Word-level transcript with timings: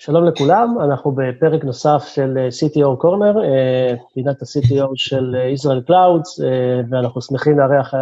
שלום 0.00 0.24
לכולם, 0.24 0.76
אנחנו 0.84 1.12
בפרק 1.12 1.64
נוסף 1.64 2.04
של 2.14 2.38
אה, 2.38 2.48
CTO 2.48 3.02
Corner, 3.02 3.44
אה, 3.44 3.94
פינת 4.14 4.42
ה-CTO 4.42 4.88
של 4.94 5.36
אה, 5.36 5.52
Israel 5.52 5.90
Clouds, 5.90 6.44
ואנחנו 6.90 7.22
שמחים 7.22 7.58
לארח 7.58 7.94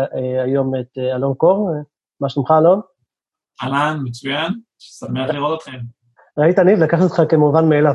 היום 0.45 0.73
את 0.81 0.99
אלון 0.99 1.35
קור. 1.35 1.71
מה 2.21 2.29
שלומך, 2.29 2.51
אלון? 2.59 2.81
אהלן, 3.63 4.01
מצוין, 4.05 4.53
שמח 4.79 5.31
לראות 5.31 5.59
אתכם. 5.59 5.79
ראית, 6.39 6.59
ניב? 6.59 6.79
לקחתי 6.79 7.05
אותך 7.05 7.23
כמובן 7.29 7.69
מאליו. 7.69 7.95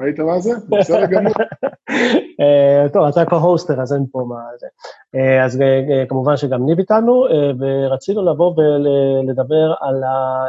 ראית 0.00 0.18
מה 0.18 0.38
זה? 0.38 0.50
בסדר 0.68 1.06
גמור. 1.06 1.32
טוב, 2.92 3.04
אתה 3.04 3.22
co-hoster, 3.22 3.82
אז 3.82 3.92
אין 3.92 4.06
פה 4.12 4.26
מה 4.28 4.40
זה. 4.58 4.66
אז 5.44 5.62
כמובן 6.08 6.36
שגם 6.36 6.66
ניב 6.66 6.78
איתנו, 6.78 7.24
ורצינו 7.58 8.24
לבוא 8.24 8.54
ולדבר 8.56 9.74
על 9.80 10.02
ה... 10.02 10.44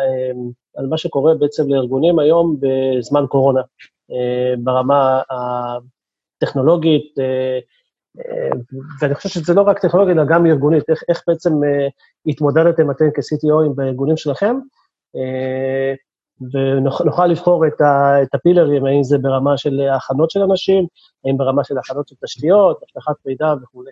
על 0.75 0.87
מה 0.87 0.97
שקורה 0.97 1.35
בעצם 1.35 1.63
לארגונים 1.69 2.19
היום 2.19 2.57
בזמן 2.59 3.25
קורונה, 3.29 3.61
אה, 4.11 4.53
ברמה 4.63 5.21
הטכנולוגית, 6.41 7.19
אה, 7.19 7.59
אה, 8.19 8.49
ואני 9.01 9.15
חושב 9.15 9.29
שזה 9.29 9.53
לא 9.53 9.61
רק 9.61 9.79
טכנולוגית, 9.79 10.15
אלא 10.15 10.25
גם 10.25 10.45
ארגונית, 10.45 10.89
איך, 10.89 11.03
איך 11.09 11.23
בעצם 11.27 11.53
התמודדתם 12.25 12.91
אתם 12.91 13.05
כ-CTOים 13.13 13.73
בארגונים 13.75 14.17
שלכם, 14.17 14.55
ונוכל 16.41 17.27
לבחור 17.27 17.67
את, 17.67 17.81
ה, 17.81 18.23
את 18.23 18.35
הפילרים, 18.35 18.85
האם 18.85 19.03
זה 19.03 19.17
ברמה 19.17 19.57
של 19.57 19.81
הכנות 19.95 20.31
של 20.31 20.41
אנשים, 20.41 20.85
האם 21.25 21.37
ברמה 21.37 21.63
של 21.63 21.77
הכנות 21.77 22.07
של 22.07 22.15
תשתיות, 22.23 22.81
אבטחת 22.83 23.15
מידע 23.25 23.53
וכולי. 23.63 23.91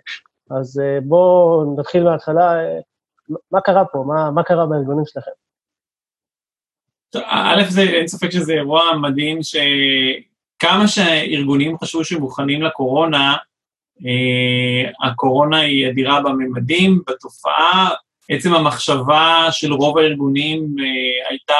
אז 0.50 0.80
בואו 1.02 1.74
נתחיל 1.78 2.04
מההתחלה, 2.04 2.54
מה 3.52 3.60
קרה 3.60 3.84
פה? 3.84 4.04
מה, 4.06 4.30
מה 4.30 4.42
קרה 4.42 4.66
בארגונים 4.66 5.04
שלכם? 5.06 5.30
א', 7.16 7.62
זה, 7.68 7.82
אין 7.82 8.08
ספק 8.08 8.30
שזה 8.30 8.52
אירוע 8.52 8.82
מדהים 9.02 9.38
שכמה 9.42 10.88
שהארגונים 10.88 11.78
חשבו 11.78 12.04
שהם 12.04 12.20
מוכנים 12.20 12.62
לקורונה, 12.62 13.36
אה, 14.06 15.08
הקורונה 15.08 15.60
היא 15.60 15.88
אדירה 15.90 16.20
בממדים, 16.20 17.02
בתופעה. 17.06 17.90
עצם 18.28 18.54
המחשבה 18.54 19.46
של 19.50 19.72
רוב 19.72 19.98
הארגונים 19.98 20.74
אה, 20.80 21.28
הייתה 21.28 21.54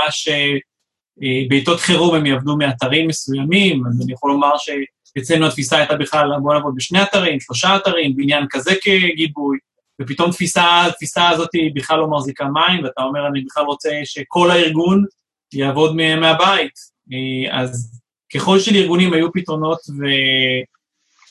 אה, 1.23 1.77
חירום 1.77 2.15
הם 2.15 2.27
יעבדו 2.27 2.57
מאתרים 2.57 3.09
מסוימים, 3.09 3.87
אז 3.87 4.03
אני 4.05 4.13
יכול 4.13 4.31
לומר 4.31 4.53
שאצלנו 4.57 5.47
התפיסה 5.47 5.79
הייתה 5.79 5.97
בכלל 5.97 6.31
בוא 6.43 6.55
נעבוד 6.55 6.75
בשני 6.77 7.03
אתרים, 7.03 7.41
שלושה 7.41 7.77
אתרים, 7.77 8.17
בעניין 8.17 8.47
כזה 8.51 8.75
כגיבוי, 8.83 9.59
ופתאום 10.03 10.31
תפיסה, 10.31 10.87
התפיסה 10.87 11.29
הזאת 11.29 11.49
בכלל 11.75 11.99
לא 11.99 12.09
מחזיקה 12.09 12.45
מים, 12.45 12.85
ואתה 12.85 13.03
אומר, 13.03 13.27
אני 13.27 13.41
בכלל 13.41 13.65
רוצה 13.65 13.91
שכל 14.05 14.51
הארגון 14.51 15.05
יעבוד 15.53 15.97
מהבית. 15.97 16.73
אה, 17.13 17.61
אז 17.61 18.01
ככל 18.35 18.59
שלארגונים 18.59 19.13
היו 19.13 19.33
פתרונות, 19.33 19.79
ו... 19.89 20.05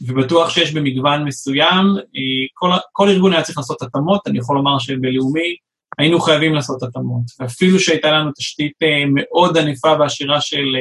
ובטוח 0.08 0.50
שיש 0.50 0.74
במגוון 0.74 1.24
מסוים, 1.26 1.86
אה, 1.98 2.48
כל, 2.54 2.70
כל 2.92 3.10
ארגון 3.10 3.34
היה 3.34 3.44
צריך 3.44 3.58
לעשות 3.58 3.82
התאמות, 3.82 4.28
אני 4.28 4.40
יכול 4.40 4.56
לומר 4.56 4.80
שבלאומי 4.80 5.56
היינו 5.98 6.20
חייבים 6.20 6.54
לעשות 6.54 6.84
התאמות. 6.84 7.24
ואפילו 7.40 7.80
שהייתה 7.80 8.12
לנו 8.12 8.32
תשתית 8.32 8.74
אה, 8.84 9.04
מאוד 9.14 9.58
ענפה 9.58 9.96
ועשירה 10.00 10.42
של 10.42 10.76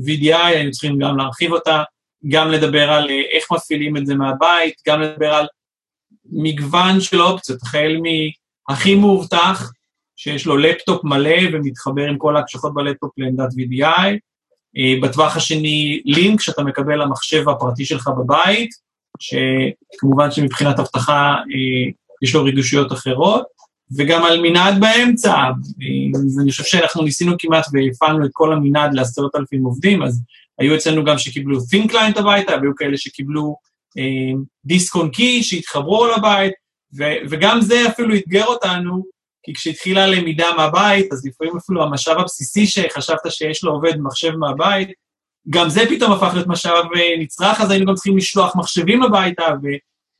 VDI, 0.00 0.36
היינו 0.36 0.70
צריכים 0.70 0.98
גם 0.98 1.16
להרחיב 1.16 1.52
אותה, 1.52 1.82
גם 2.28 2.50
לדבר 2.50 2.90
על 2.90 3.10
איך 3.10 3.44
מפעילים 3.52 3.96
את 3.96 4.06
זה 4.06 4.14
מהבית, 4.14 4.74
גם 4.88 5.00
לדבר 5.00 5.34
על 5.34 5.46
מגוון 6.32 7.00
של 7.00 7.22
אופציות, 7.22 7.62
החל 7.62 7.96
מהכי 8.68 8.94
מאובטח, 8.94 9.72
שיש 10.16 10.46
לו 10.46 10.56
לפטופ 10.56 11.04
מלא 11.04 11.36
ומתחבר 11.52 12.08
עם 12.08 12.18
כל 12.18 12.36
ההקשחות 12.36 12.74
בלפטופ 12.74 13.10
לעמדת 13.18 13.48
VDI. 13.52 14.18
אה, 14.76 14.94
בטווח 15.02 15.36
השני, 15.36 16.02
לינק 16.04 16.40
שאתה 16.40 16.62
מקבל 16.62 17.02
למחשב 17.02 17.48
הפרטי 17.48 17.84
שלך 17.84 18.10
בבית, 18.18 18.70
שכמובן 19.18 20.30
שמבחינת 20.30 20.78
אבטחה 20.78 21.34
אה, 21.34 21.90
יש 22.22 22.34
לו 22.34 22.44
רגישויות 22.44 22.92
אחרות, 22.92 23.44
וגם 23.96 24.24
על 24.24 24.40
מנעד 24.42 24.80
באמצע. 24.80 25.32
אה, 25.32 26.42
אני 26.42 26.50
חושב 26.50 26.64
שאנחנו 26.64 27.02
ניסינו 27.02 27.32
כמעט 27.38 27.66
והפעלנו 27.72 28.24
את 28.24 28.30
כל 28.32 28.52
המנעד 28.52 28.94
לעשרת 28.94 29.34
אלפים 29.36 29.64
עובדים, 29.64 30.02
אז 30.02 30.22
היו 30.58 30.74
אצלנו 30.74 31.04
גם 31.04 31.18
שקיבלו 31.18 31.58
Think 31.58 31.90
Client 31.90 32.20
הביתה, 32.20 32.52
והיו 32.60 32.76
כאלה 32.76 32.96
שקיבלו 32.96 33.56
דיסק 34.64 34.94
און 34.94 35.10
קי 35.10 35.42
שהתחברו 35.42 36.06
לבית, 36.06 36.52
וגם 37.30 37.60
זה 37.60 37.88
אפילו 37.88 38.16
אתגר 38.16 38.44
אותנו, 38.44 39.04
כי 39.42 39.54
כשהתחילה 39.54 40.04
הלמידה 40.04 40.46
מהבית, 40.56 41.12
אז 41.12 41.26
לפעמים 41.26 41.56
אפילו 41.56 41.82
המשאב 41.82 42.18
הבסיסי 42.18 42.66
שחשבת 42.66 43.20
שיש 43.28 43.64
לו 43.64 43.72
עובד 43.72 43.96
מחשב 43.96 44.36
מהבית, 44.36 44.88
גם 45.50 45.68
זה 45.68 45.80
פתאום 45.88 46.12
הפך 46.12 46.30
להיות 46.34 46.46
משאב 46.46 46.84
אה, 46.96 47.16
נצרך, 47.18 47.60
אז 47.60 47.70
היינו 47.70 47.86
גם 47.86 47.94
צריכים 47.94 48.16
לשלוח 48.16 48.56
מחשבים 48.56 49.02
הביתה, 49.02 49.44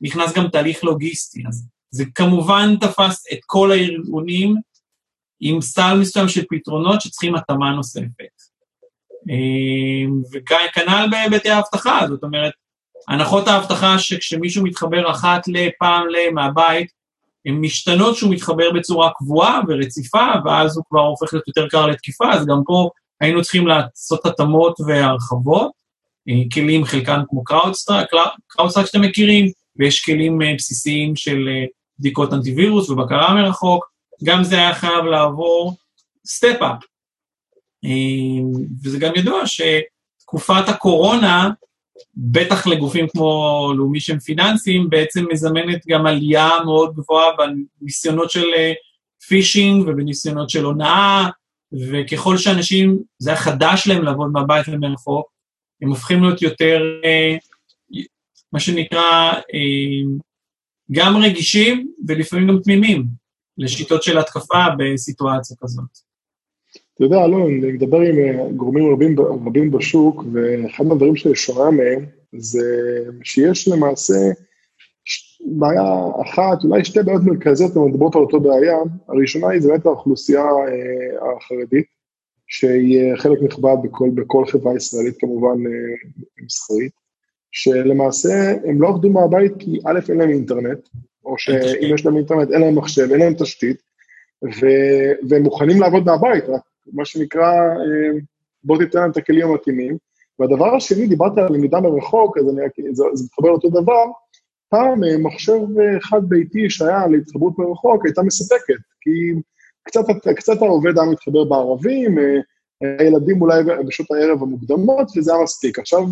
ונכנס 0.01 0.33
גם 0.33 0.47
תהליך 0.47 0.83
לוגיסטי. 0.83 1.43
אז 1.47 1.67
זה 1.91 2.03
כמובן 2.15 2.75
תפס 2.79 3.25
את 3.33 3.39
כל 3.45 3.71
הארגונים 3.71 4.55
עם 5.39 5.61
סל 5.61 5.97
מסוים 5.99 6.27
של 6.27 6.43
פתרונות 6.49 7.01
שצריכים 7.01 7.35
התאמה 7.35 7.71
נוספת. 7.71 8.51
אה, 9.29 10.11
וכנ"ל 10.33 11.07
בהיבטי 11.11 11.49
האבטחה, 11.49 11.99
זאת 12.09 12.23
אומרת, 12.23 12.53
הנחות 13.07 13.47
האבטחה 13.47 13.99
שכשמישהו 13.99 14.63
מתחבר 14.63 15.11
אחת 15.11 15.47
לפעם 15.47 16.05
מהבית, 16.09 16.87
הן 17.45 17.55
משתנות 17.55 18.15
שהוא 18.15 18.33
מתחבר 18.33 18.71
בצורה 18.71 19.09
קבועה 19.17 19.61
ורציפה, 19.67 20.27
ואז 20.45 20.77
הוא 20.77 20.83
כבר 20.89 21.01
הופך 21.01 21.33
להיות 21.33 21.47
יותר 21.47 21.67
קל 21.67 21.87
לתקיפה, 21.87 22.33
אז 22.33 22.45
גם 22.45 22.61
פה 22.65 22.89
היינו 23.21 23.41
צריכים 23.41 23.67
לעשות 23.67 24.25
התאמות 24.25 24.79
והרחבות. 24.87 25.81
אה, 26.29 26.43
כלים, 26.53 26.85
חלקם 26.85 27.21
כמו 27.29 27.43
CrowdStrike, 27.43 28.07
CrowdStrike 28.47 28.85
שאתם 28.85 29.01
מכירים, 29.01 29.51
ויש 29.75 30.05
כלים 30.05 30.41
אה, 30.41 30.53
בסיסיים 30.57 31.15
של 31.15 31.49
אה, 31.49 31.65
בדיקות 32.01 32.33
אנטיווירוס 32.33 32.89
ובקרה 32.89 33.33
מרחוק, 33.33 33.91
גם 34.23 34.43
זה 34.43 34.55
היה 34.55 34.73
חייב 34.73 35.05
לעבור 35.05 35.77
step-up. 36.27 36.83
וזה 38.83 38.99
גם 38.99 39.11
ידוע 39.15 39.43
שתקופת 39.45 40.69
הקורונה 40.69 41.49
בטח 42.15 42.67
לגופים 42.67 43.07
כמו 43.11 43.73
לאומי 43.77 43.99
שהם 43.99 44.19
פיננסיים, 44.19 44.89
בעצם 44.89 45.25
מזמנת 45.31 45.87
גם 45.87 46.05
עלייה 46.05 46.49
מאוד 46.65 46.95
גבוהה 46.95 47.27
בניסיונות 47.81 48.31
של 48.31 48.45
phishing 49.27 49.87
אה, 49.87 49.93
ובניסיונות 49.93 50.49
של 50.49 50.63
הונאה, 50.63 51.29
וככל 51.73 52.37
שאנשים, 52.37 52.99
זה 53.19 53.29
היה 53.29 53.39
חדש 53.39 53.87
להם 53.87 54.03
לעבוד 54.03 54.31
מהבית 54.31 54.65
ומרחוק, 54.67 55.31
הם 55.81 55.89
הופכים 55.89 56.23
להיות 56.23 56.41
יותר, 56.41 56.81
אה, 57.05 57.35
מה 58.53 58.59
שנקרא, 58.59 59.31
אה, 59.33 60.21
גם 60.91 61.17
רגישים 61.17 61.91
ולפעמים 62.07 62.47
גם 62.47 62.59
תמימים 62.63 63.05
לשיטות 63.57 64.03
של 64.03 64.17
התקפה 64.17 64.65
בסיטואציה 64.77 65.57
כזאת. 65.61 66.11
אתה 66.93 67.03
יודע, 67.03 67.25
אלון, 67.25 67.41
אני 67.41 67.71
מדבר 67.71 67.99
עם 67.99 68.19
אה, 68.19 68.51
גורמים 68.55 68.93
רבים, 68.93 69.19
רבים 69.19 69.71
בשוק, 69.71 70.23
ואחד 70.33 70.83
מהדברים 70.83 71.15
ששומע 71.15 71.69
מהם 71.69 72.05
זה 72.37 72.65
שיש 73.23 73.67
למעשה 73.67 74.13
בעיה 75.45 75.83
אחת, 76.21 76.63
אולי 76.63 76.85
שתי 76.85 76.99
בעיות 77.03 77.21
מרכזיות, 77.23 77.75
הן 77.75 77.81
מדברות 77.81 78.15
על 78.15 78.21
אותו 78.21 78.39
בעיה. 78.39 78.77
הראשונה 79.07 79.49
היא 79.49 79.61
באמת 79.61 79.85
האוכלוסייה 79.85 80.41
אה, 80.41 81.35
החרדית, 81.37 81.85
שהיא 82.47 83.15
חלק 83.17 83.39
נכבד 83.41 83.75
בכל, 83.83 84.09
בכל 84.15 84.45
חברה 84.45 84.75
ישראלית 84.75 85.15
כמובן 85.19 85.65
אה, 85.67 86.43
מסחרית, 86.43 86.91
שלמעשה 87.51 88.53
הם 88.65 88.81
לא 88.81 88.87
עבדו 88.87 89.09
מהבית 89.09 89.53
כי 89.59 89.79
א', 89.85 89.99
אין 90.09 90.17
להם 90.17 90.29
אינטרנט, 90.29 90.79
או 91.25 91.37
שאם 91.37 91.95
יש 91.95 92.05
להם 92.05 92.17
אינטרנט 92.17 92.51
אין 92.51 92.61
להם 92.61 92.75
מחשב, 92.75 93.07
אין 93.11 93.19
להם 93.19 93.33
תשתית, 93.33 93.81
ו, 94.43 94.65
והם 95.29 95.43
מוכנים 95.43 95.81
לעבוד 95.81 96.05
מהבית, 96.05 96.43
רק 96.49 96.61
מה 96.93 97.05
שנקרא, 97.05 97.51
אה, 97.51 98.19
בוא 98.63 98.77
תיתן 98.77 98.99
להם 98.99 99.11
את 99.11 99.17
הכלים 99.17 99.47
המתאימים. 99.47 99.97
והדבר 100.39 100.75
השני, 100.75 101.07
דיברת 101.07 101.37
על 101.37 101.53
למידה 101.53 101.79
מרחוק, 101.79 102.37
אז 102.37 102.49
אני, 102.49 102.93
זה, 102.93 103.03
זה 103.13 103.23
מתחבר 103.25 103.47
לאותו 103.47 103.69
דבר, 103.69 104.05
פעם 104.69 105.03
אה, 105.03 105.17
מחשב 105.17 105.79
אה, 105.79 105.99
חד 106.01 106.21
ביתי 106.29 106.69
שהיה 106.69 107.07
להתחברות 107.07 107.59
מרחוק 107.59 108.05
הייתה 108.05 108.21
מספקת, 108.21 108.81
כי 109.01 109.11
קצת, 109.83 110.05
קצת 110.35 110.61
העובד 110.61 110.99
היה 110.99 111.09
מתחבר 111.09 111.43
בערבים, 111.43 112.17
הילדים 112.99 113.41
אולי 113.41 113.63
בשעות 113.87 114.11
הערב 114.11 114.43
המוקדמות, 114.43 115.07
וזה 115.17 115.33
היה 115.33 115.43
מספיק. 115.43 115.79
עכשיו, 115.79 116.03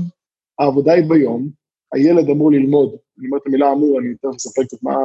העבודה 0.60 0.94
היא 0.94 1.04
ביום, 1.10 1.50
הילד 1.94 2.30
אמור 2.30 2.52
ללמוד, 2.52 2.90
אני 3.20 3.28
אומר 3.28 3.38
את 3.38 3.48
המילה 3.48 3.72
אמור, 3.72 4.00
אני 4.00 4.16
תכף 4.16 4.36
אספר 4.36 4.64
קצת 4.64 4.84
מה, 4.84 4.96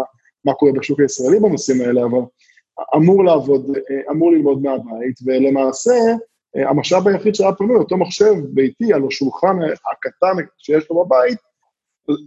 מה 0.45 0.55
קורה 0.55 0.73
בשוק 0.73 1.01
הישראלי 1.01 1.41
בנושאים 1.41 1.81
האלה, 1.81 2.05
אבל 2.05 2.19
אמור 2.97 3.25
לעבוד, 3.25 3.67
אמור 4.11 4.33
ללמוד 4.33 4.63
מהבית, 4.63 5.17
ולמעשה 5.27 5.95
אה, 6.57 6.71
המשאב 6.71 7.09
היחיד 7.09 7.35
שהיה 7.35 7.53
פנוי, 7.53 7.77
אותו 7.77 7.97
מחשב 7.97 8.35
ביתי 8.49 8.93
על 8.93 9.03
השולחן 9.09 9.57
הקטן 9.93 10.45
שיש 10.59 10.91
לו 10.91 11.05
בבית, 11.05 11.39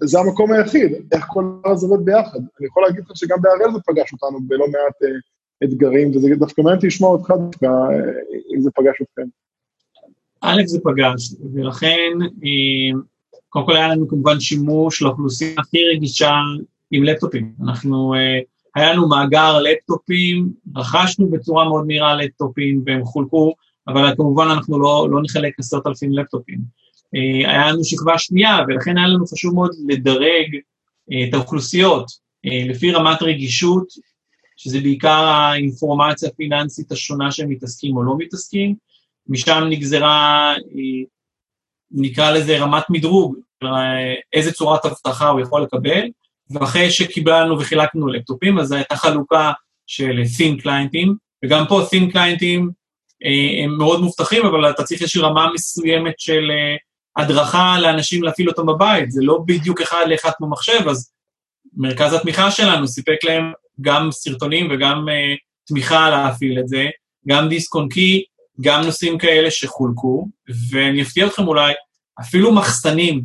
זה 0.03 0.19
המקום 0.19 0.51
היחיד, 0.51 0.91
איך 1.11 1.25
כל 1.27 1.43
הזה 1.65 1.87
עובד 1.87 2.05
ביחד. 2.05 2.39
אני 2.59 2.67
יכול 2.67 2.83
להגיד 2.83 3.03
לך 3.03 3.11
שגם 3.17 3.37
בהראל 3.41 3.73
זה 3.73 3.79
פגש 3.85 4.13
אותנו 4.13 4.39
בלא 4.41 4.65
מעט 4.67 5.03
uh, 5.03 5.63
אתגרים, 5.63 6.09
וזה 6.09 6.27
דווקא 6.35 6.61
מעניין 6.61 6.79
לשמוע 6.83 7.11
אותך 7.11 7.31
דווקא, 7.31 7.67
אם 8.55 8.61
זה 8.61 8.69
פגש 8.75 9.01
אתכם. 9.01 9.27
א', 10.41 10.61
זה 10.65 10.79
פגש, 10.83 11.33
ולכן, 11.53 12.11
אה, 12.21 12.99
קודם 13.49 13.65
כל 13.65 13.75
היה 13.75 13.87
לנו 13.87 14.07
כמובן 14.07 14.39
שימוש 14.39 15.01
לאוכלוסייה 15.01 15.53
הכי 15.57 15.77
רגישה 15.95 16.33
עם 16.91 17.03
לפטופים. 17.03 17.53
אנחנו, 17.63 18.13
אה, 18.13 18.39
היה 18.75 18.93
לנו 18.93 19.07
מאגר 19.09 19.59
לפטופים, 19.59 20.49
רכשנו 20.75 21.29
בצורה 21.29 21.69
מאוד 21.69 21.87
מהירה 21.87 22.15
לפטופים 22.15 22.83
והם 22.85 23.05
חולקו, 23.05 23.53
אבל 23.87 24.15
כמובן 24.15 24.47
אנחנו 24.47 24.79
לא, 24.79 25.07
לא 25.11 25.21
נחלק 25.23 25.59
עשרת 25.59 25.87
אלפים 25.87 26.13
לפטופים. 26.13 26.59
אה, 27.15 27.51
היה 27.51 27.71
לנו 27.71 27.83
שכבה 27.83 28.17
שנייה, 28.17 28.57
ולכן 28.67 28.97
היה 28.97 29.07
לנו 29.07 29.27
חשוב 29.27 29.55
מאוד 29.55 29.71
לדרג 29.87 30.57
את 31.29 31.33
האוכלוסיות 31.33 32.05
לפי 32.43 32.91
רמת 32.91 33.21
רגישות, 33.21 33.87
שזה 34.57 34.79
בעיקר 34.79 35.23
האינפורמציה 35.25 36.29
הפיננסית 36.29 36.91
השונה 36.91 37.31
שהם 37.31 37.49
מתעסקים 37.49 37.97
או 37.97 38.03
לא 38.03 38.15
מתעסקים, 38.17 38.75
משם 39.27 39.63
נגזרה, 39.69 40.53
נקרא 41.91 42.31
לזה 42.31 42.57
רמת 42.57 42.83
מדרוג, 42.89 43.35
איזה 44.33 44.51
צורת 44.51 44.85
אבטחה 44.85 45.29
הוא 45.29 45.41
יכול 45.41 45.61
לקבל, 45.61 46.07
ואחרי 46.49 46.91
שקיבלנו 46.91 47.59
וחילקנו 47.59 48.07
לפטופים, 48.07 48.59
אז 48.59 48.71
הייתה 48.71 48.95
חלוקה 48.95 49.51
של 49.87 50.21
סין 50.25 50.57
קליינטים, 50.57 51.15
וגם 51.45 51.65
פה 51.69 51.81
סין 51.89 52.11
קליינטים 52.11 52.69
אה, 53.25 53.63
הם 53.63 53.77
מאוד 53.77 54.01
מובטחים, 54.01 54.45
אבל 54.45 54.69
אתה 54.69 54.83
צריך 54.83 55.01
איזושהי 55.01 55.21
רמה 55.21 55.51
מסוימת 55.53 56.19
של 56.19 56.51
אה, 56.51 56.75
הדרכה 57.23 57.79
לאנשים 57.81 58.23
להפעיל 58.23 58.49
אותם 58.49 58.65
בבית, 58.65 59.11
זה 59.11 59.21
לא 59.23 59.39
בדיוק 59.45 59.81
אחד 59.81 60.05
לאחד 60.07 60.31
כמו 60.37 60.49
מחשב, 60.49 60.87
אז 60.89 61.11
מרכז 61.77 62.13
התמיכה 62.13 62.51
שלנו 62.51 62.87
סיפק 62.87 63.17
להם 63.23 63.51
גם 63.81 64.11
סרטונים 64.11 64.67
וגם 64.71 65.05
uh, 65.07 65.37
תמיכה 65.67 66.09
להפעיל 66.09 66.59
את 66.59 66.67
זה, 66.67 66.85
גם 67.27 67.49
דיסק 67.49 67.75
און 67.75 67.89
קי, 67.89 68.23
גם 68.61 68.81
נושאים 68.81 69.17
כאלה 69.17 69.51
שחולקו, 69.51 70.27
ואני 70.71 71.01
אפתיע 71.01 71.27
אתכם 71.27 71.47
אולי, 71.47 71.73
אפילו 72.21 72.53
מחסנים 72.53 73.23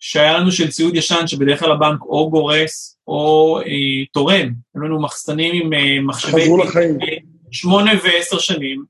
שהיה 0.00 0.38
לנו 0.38 0.52
של 0.52 0.70
ציוד 0.70 0.96
ישן, 0.96 1.26
שבדרך 1.26 1.60
כלל 1.60 1.72
הבנק 1.72 2.02
או 2.02 2.30
גורס 2.30 2.98
או 3.06 3.58
אה, 3.60 4.04
תורם, 4.12 4.48
היו 4.74 4.82
לנו 4.82 5.02
מחסנים 5.02 5.64
עם 5.64 5.72
אה, 5.72 6.00
מחשבי... 6.02 6.42
חזרו 6.42 6.64
לחיים. 6.64 6.98
שמונה 7.50 7.90
ועשר 8.04 8.38
שנים, 8.38 8.84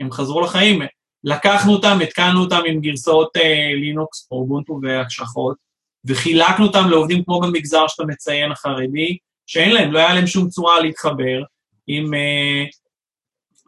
הם 0.00 0.10
חזרו 0.10 0.40
לחיים. 0.40 0.82
לקחנו 1.24 1.72
אותם, 1.72 1.98
התקנו 2.02 2.40
אותם 2.40 2.60
עם 2.66 2.80
גרסאות 2.80 3.36
אה, 3.36 3.72
לינוקס, 3.74 4.28
אורבונטו 4.30 4.80
והקשחות, 4.82 5.56
וחילקנו 6.04 6.66
אותם 6.66 6.88
לעובדים 6.90 7.24
כמו 7.24 7.40
במגזר 7.40 7.88
שאתה 7.88 8.04
מציין, 8.04 8.52
החרדי, 8.52 9.16
שאין 9.46 9.72
להם, 9.72 9.92
לא 9.92 9.98
היה 9.98 10.14
להם 10.14 10.26
שום 10.26 10.48
צורה 10.48 10.80
להתחבר 10.80 11.42
עם 11.86 12.14
אה, 12.14 12.64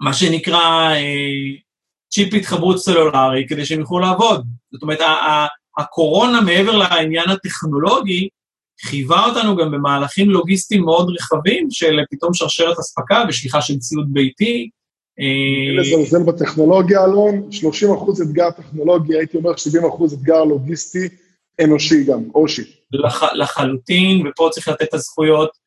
מה 0.03 0.13
שנקרא 0.13 0.91
אה, 0.95 1.53
צ'יפ 2.11 2.35
התחברות 2.35 2.79
סלולרי, 2.79 3.47
כדי 3.49 3.65
שהם 3.65 3.81
יוכלו 3.81 3.99
לעבוד. 3.99 4.47
זאת 4.73 4.83
אומרת, 4.83 4.99
הקורונה, 5.79 6.41
מעבר 6.41 6.77
לעניין 6.77 7.29
הטכנולוגי, 7.29 8.29
חייבה 8.83 9.25
אותנו 9.25 9.57
גם 9.57 9.71
במהלכים 9.71 10.31
לוגיסטיים 10.31 10.83
מאוד 10.85 11.11
רחבים 11.11 11.71
של 11.71 11.99
פתאום 12.11 12.35
שרשרת 12.35 12.79
אספקה 12.79 13.25
ושליחה 13.29 13.63
של 13.63 13.79
ציוד 13.79 14.07
ביתי. 14.13 14.71
אה, 15.21 15.81
לזלזל 15.81 16.23
בטכנולוגיה, 16.23 17.05
אלון, 17.05 17.53
30 17.53 17.93
אחוז 17.93 18.23
אתגר 18.23 18.51
טכנולוגי, 18.51 19.17
הייתי 19.17 19.37
אומר 19.37 19.57
70 19.57 19.85
אחוז 19.85 20.13
אתגר 20.15 20.45
לוגיסטי, 20.45 21.09
אנושי 21.65 22.05
גם, 22.05 22.23
אנושי. 22.35 22.63
לח, 22.93 23.23
לחלוטין, 23.23 24.27
ופה 24.27 24.49
צריך 24.53 24.69
לתת 24.69 24.83
את 24.83 24.95
הזכויות 24.95 25.62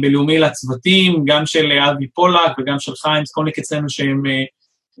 בלאומי 0.00 0.38
לצוותים, 0.38 1.24
גם 1.24 1.46
של 1.46 1.72
אבי 1.72 2.08
פולק 2.08 2.58
וגם 2.58 2.80
של 2.80 2.92
חיים 2.96 3.26
סקולניק 3.26 3.58
אצלנו, 3.58 3.90
שהם 3.90 4.26
אה, 4.26 4.42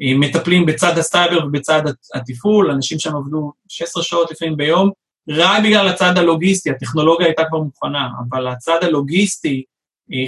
אה, 0.02 0.18
מטפלים 0.18 0.66
בצד 0.66 0.98
הסייבר 0.98 1.46
ובצד 1.46 1.82
התפעול, 2.14 2.70
אנשים 2.70 2.98
שם 2.98 3.16
עבדו 3.16 3.52
16 3.68 4.02
שעות 4.02 4.30
לפעמים 4.30 4.56
ביום, 4.56 4.90
רק 5.28 5.62
בגלל 5.64 5.88
הצד 5.88 6.18
הלוגיסטי, 6.18 6.70
הטכנולוגיה 6.70 7.26
הייתה 7.26 7.42
כבר 7.48 7.58
מוכנה, 7.58 8.08
אבל 8.28 8.46
הצד 8.46 8.78
הלוגיסטי 8.82 9.64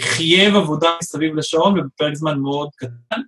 חייב 0.01 0.57
עבודה 0.57 0.91
מסביב 1.03 1.35
לשעון 1.35 1.81
ובפרק 1.81 2.15
זמן 2.15 2.39
מאוד 2.39 2.69
קטן. 2.77 3.21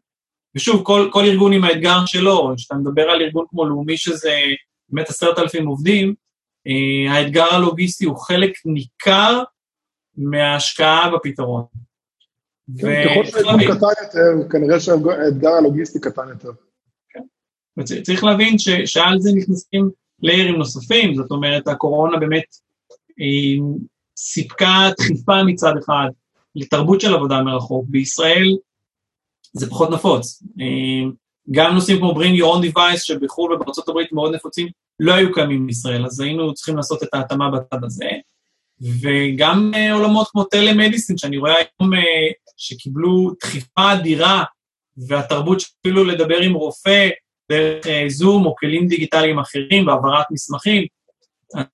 ושוב, 0.54 0.84
כל, 0.84 1.08
כל 1.12 1.24
ארגון 1.24 1.52
עם 1.52 1.64
האתגר 1.64 2.06
שלו, 2.06 2.52
כשאתה 2.56 2.74
מדבר 2.74 3.02
על 3.02 3.22
ארגון 3.22 3.44
כמו 3.48 3.68
לאומי 3.68 3.96
שזה 3.96 4.34
באמת 4.88 5.08
עשרת 5.08 5.38
אלפים 5.38 5.66
עובדים, 5.66 6.14
האתגר 7.10 7.54
הלוגיסטי 7.54 8.04
הוא 8.04 8.16
חלק 8.16 8.52
ניכר 8.64 9.42
מההשקעה 10.18 11.10
בפתרון. 11.14 11.64
כן, 12.78 13.04
ככל 13.04 13.24
שהארגון 13.24 13.60
קטן 13.64 14.04
יותר, 14.04 14.48
כנראה 14.50 14.80
שהאתגר 14.80 15.50
הלוגיסטי 15.50 16.00
קטן 16.00 16.28
יותר. 16.28 16.50
כן. 17.08 17.22
צריך 18.02 18.24
להבין 18.24 18.58
ש, 18.58 18.68
שעל 18.68 19.20
זה 19.20 19.30
נכנסים 19.34 19.90
ליירים 20.22 20.56
נוספים, 20.56 21.14
זאת 21.14 21.30
אומרת, 21.30 21.68
הקורונה 21.68 22.18
באמת 22.18 22.44
היא 23.16 23.62
סיפקה 24.16 24.90
דחיפה 24.98 25.42
מצד 25.42 25.72
אחד 25.84 26.08
לתרבות 26.54 27.00
של 27.00 27.14
עבודה 27.14 27.42
מרחוק. 27.42 27.84
בישראל 27.88 28.56
זה 29.52 29.70
פחות 29.70 29.90
נפוץ. 29.90 30.42
גם 31.50 31.74
נושאים 31.74 31.98
כמו 31.98 32.12
bring 32.12 32.40
your 32.40 32.56
own 32.56 32.72
device, 32.72 32.98
שבחו"ל 32.98 33.52
ובארצות 33.52 33.88
הברית 33.88 34.12
מאוד 34.12 34.34
נפוצים, 34.34 34.68
לא 35.00 35.14
היו 35.14 35.32
קיימים 35.32 35.66
בישראל, 35.66 36.06
אז 36.06 36.20
היינו 36.20 36.54
צריכים 36.54 36.76
לעשות 36.76 37.02
את 37.02 37.14
ההתאמה 37.14 37.50
בצד 37.50 37.84
הזה. 37.84 38.06
וגם 38.80 39.70
uh, 39.74 39.92
עולמות 39.92 40.28
כמו 40.28 40.44
טלמדיסין, 40.44 41.18
שאני 41.18 41.38
רואה 41.38 41.54
היום 41.54 41.94
uh, 41.94 41.98
שקיבלו 42.56 43.30
דחיפה 43.40 43.92
אדירה, 43.92 44.44
והתרבות 45.08 45.60
שאפילו 45.60 46.04
לדבר 46.04 46.38
עם 46.38 46.54
רופא 46.54 47.08
דרך 47.50 47.86
uh, 47.86 47.88
זום 48.08 48.46
או 48.46 48.56
כלים 48.56 48.88
דיגיטליים 48.88 49.38
אחרים 49.38 49.86
והעברת 49.86 50.26
מסמכים. 50.30 50.86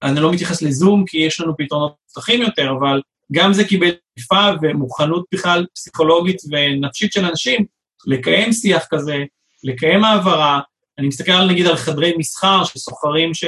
אני 0.03 0.21
לא 0.21 0.33
מתייחס 0.33 0.63
לזום 0.63 1.05
כי 1.07 1.19
יש 1.19 1.41
לנו 1.41 1.57
פתרונות 1.57 1.95
מפתחים 2.07 2.43
יותר, 2.43 2.71
אבל 2.79 3.01
גם 3.33 3.53
זה 3.53 3.65
קיבל 3.65 3.91
דחיפה 4.19 4.51
ומוכנות 4.63 5.25
בכלל 5.35 5.67
פסיכולוגית 5.75 6.37
ונפשית 6.51 7.13
של 7.13 7.25
אנשים 7.25 7.65
לקיים 8.07 8.53
שיח 8.53 8.87
כזה, 8.91 9.25
לקיים 9.65 10.05
העברה. 10.05 10.61
אני 10.99 11.07
מסתכל 11.07 11.47
נגיד 11.47 11.67
על 11.67 11.77
חדרי 11.77 12.15
מסחר 12.19 12.65
שסוחרים 12.65 13.35
ש... 13.35 13.45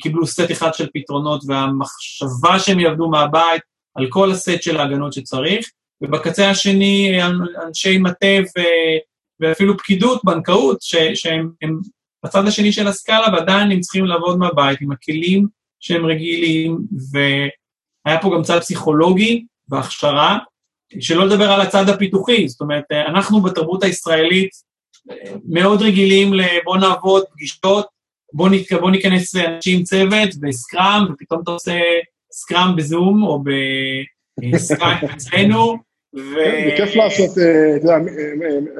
קיבלו 0.00 0.26
סט 0.26 0.50
אחד 0.50 0.74
של 0.74 0.86
פתרונות, 0.94 1.42
והמחשבה 1.46 2.58
שהם 2.58 2.80
יעבדו 2.80 3.08
מהבית 3.08 3.62
על 3.94 4.06
כל 4.10 4.30
הסט 4.30 4.62
של 4.62 4.76
ההגנות 4.76 5.12
שצריך, 5.12 5.70
ובקצה 6.00 6.50
השני 6.50 7.18
אנשי 7.66 7.98
מטה 7.98 8.36
ו... 8.58 8.60
ואפילו 9.40 9.78
פקידות, 9.78 10.20
בנקאות, 10.24 10.82
ש... 10.82 10.96
שהם 11.14 11.50
הם 11.62 11.80
בצד 12.24 12.46
השני 12.46 12.72
של 12.72 12.86
הסקאלה, 12.86 13.26
ועדיין 13.32 13.70
הם 13.70 13.80
צריכים 13.80 14.04
לעבוד 14.04 14.38
מהבית 14.38 14.80
עם 14.80 14.92
הכלים 14.92 15.46
שהם 15.80 16.06
רגילים, 16.06 16.78
והיה 17.12 18.22
פה 18.22 18.30
גם 18.34 18.42
צד 18.42 18.60
פסיכולוגי 18.60 19.44
והכשרה, 19.68 20.38
שלא 21.00 21.26
לדבר 21.26 21.52
על 21.52 21.60
הצד 21.60 21.88
הפיתוחי, 21.88 22.48
זאת 22.48 22.60
אומרת, 22.60 22.84
אנחנו 22.92 23.42
בתרבות 23.42 23.82
הישראלית 23.82 24.50
מאוד 25.48 25.82
רגילים 25.82 26.34
לבוא 26.34 26.76
נעבוד 26.76 27.24
פגישות, 27.32 27.86
בוא, 28.36 28.48
ניכ... 28.48 28.72
בוא 28.72 28.90
ניכנס 28.90 29.36
אנשים 29.36 29.82
צוות 29.82 30.36
בסקראם, 30.40 31.02
ופתאום 31.12 31.42
אתה 31.42 31.50
עושה 31.50 31.80
סקראם 32.32 32.76
בזום 32.76 33.22
או 33.22 33.42
בסקראם 34.52 34.96
אצלנו. 35.14 35.76
ו... 36.16 36.34
כן, 36.34 36.70
זה 36.70 36.76
כיף 36.76 36.96
לעשות, 36.96 37.38
אה, 37.38 37.76
אתה 37.76 37.84
יודע, 37.84 37.96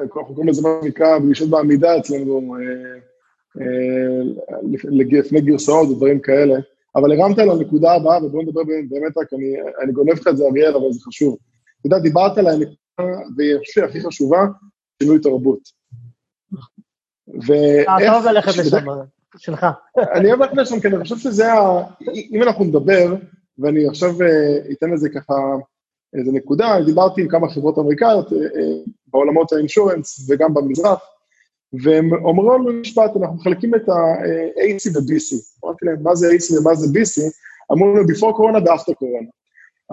אנחנו 0.01 0.25
קוראים 0.25 0.47
לזה 0.47 0.61
מה 0.61 0.69
שנקרא 0.83 1.19
פגישות 1.19 1.49
בעמידה 1.49 1.97
אצלנו, 1.97 2.55
אה, 2.55 2.99
אה, 3.61 4.21
לפני 5.11 5.41
גרסאות 5.41 5.89
ודברים 5.89 6.19
כאלה, 6.19 6.55
אבל 6.95 7.11
הרמת 7.11 7.39
על 7.39 7.49
הנקודה 7.49 7.91
הבאה, 7.91 8.25
ובואו 8.25 8.43
נדבר 8.43 8.61
באמת 8.89 9.17
רק, 9.17 9.33
אני, 9.33 9.55
אני 9.83 9.91
גונב 9.91 10.09
לך 10.09 10.27
את 10.27 10.37
זה, 10.37 10.43
אריאל, 10.51 10.75
אבל 10.75 10.91
זה 10.91 10.99
חשוב. 11.07 11.37
אתה 11.79 11.87
יודע, 11.87 11.99
דיברת 11.99 12.37
על 12.37 12.47
הנקודה, 12.47 12.75
והיא 13.37 13.85
הכי 13.85 14.01
חשובה, 14.01 14.45
שינוי 15.03 15.19
תרבות. 15.19 15.59
ואיך... 17.47 17.87
טוב 18.13 18.25
ללכת 18.25 18.57
לשם. 18.57 18.85
שלך. 19.37 19.65
אני 19.97 20.27
אוהב 20.27 20.41
ללכת 20.41 20.57
לשם, 20.57 20.79
כי 20.79 20.87
אני 20.87 21.03
חושב 21.03 21.17
שזה 21.17 21.53
ה... 21.53 21.83
אם 22.31 22.43
אנחנו 22.43 22.65
נדבר, 22.65 23.15
ואני 23.59 23.87
עכשיו 23.87 24.21
אה, 24.21 24.71
אתן 24.71 24.89
לזה 24.89 25.09
ככה 25.09 25.33
איזה 26.13 26.31
נקודה, 26.31 26.77
דיברתי 26.85 27.21
עם 27.21 27.27
כמה 27.27 27.49
חברות 27.49 27.77
אמריקאיות 27.77 28.33
אה, 28.33 28.37
אה, 28.37 28.77
בעולמות 29.07 29.53
האינשורנס 29.53 30.29
וגם 30.29 30.53
במזרח, 30.53 30.99
והם 31.83 32.13
אומרים 32.13 32.61
לנו 32.61 32.79
משפט, 32.79 33.11
אנחנו 33.21 33.35
מחלקים 33.35 33.75
את 33.75 33.89
ה-AC 33.89 34.97
ו-BC. 34.97 35.35
אמרתי 35.65 35.85
להם, 35.85 36.03
מה 36.03 36.15
זה 36.15 36.27
AC 36.27 36.59
ומה 36.59 36.75
זה 36.75 36.99
BC? 36.99 37.21
אמרו 37.71 37.87
לנו, 37.87 38.01
before 38.01 38.35
קורונה 38.35 38.57
ו-after. 38.57 38.93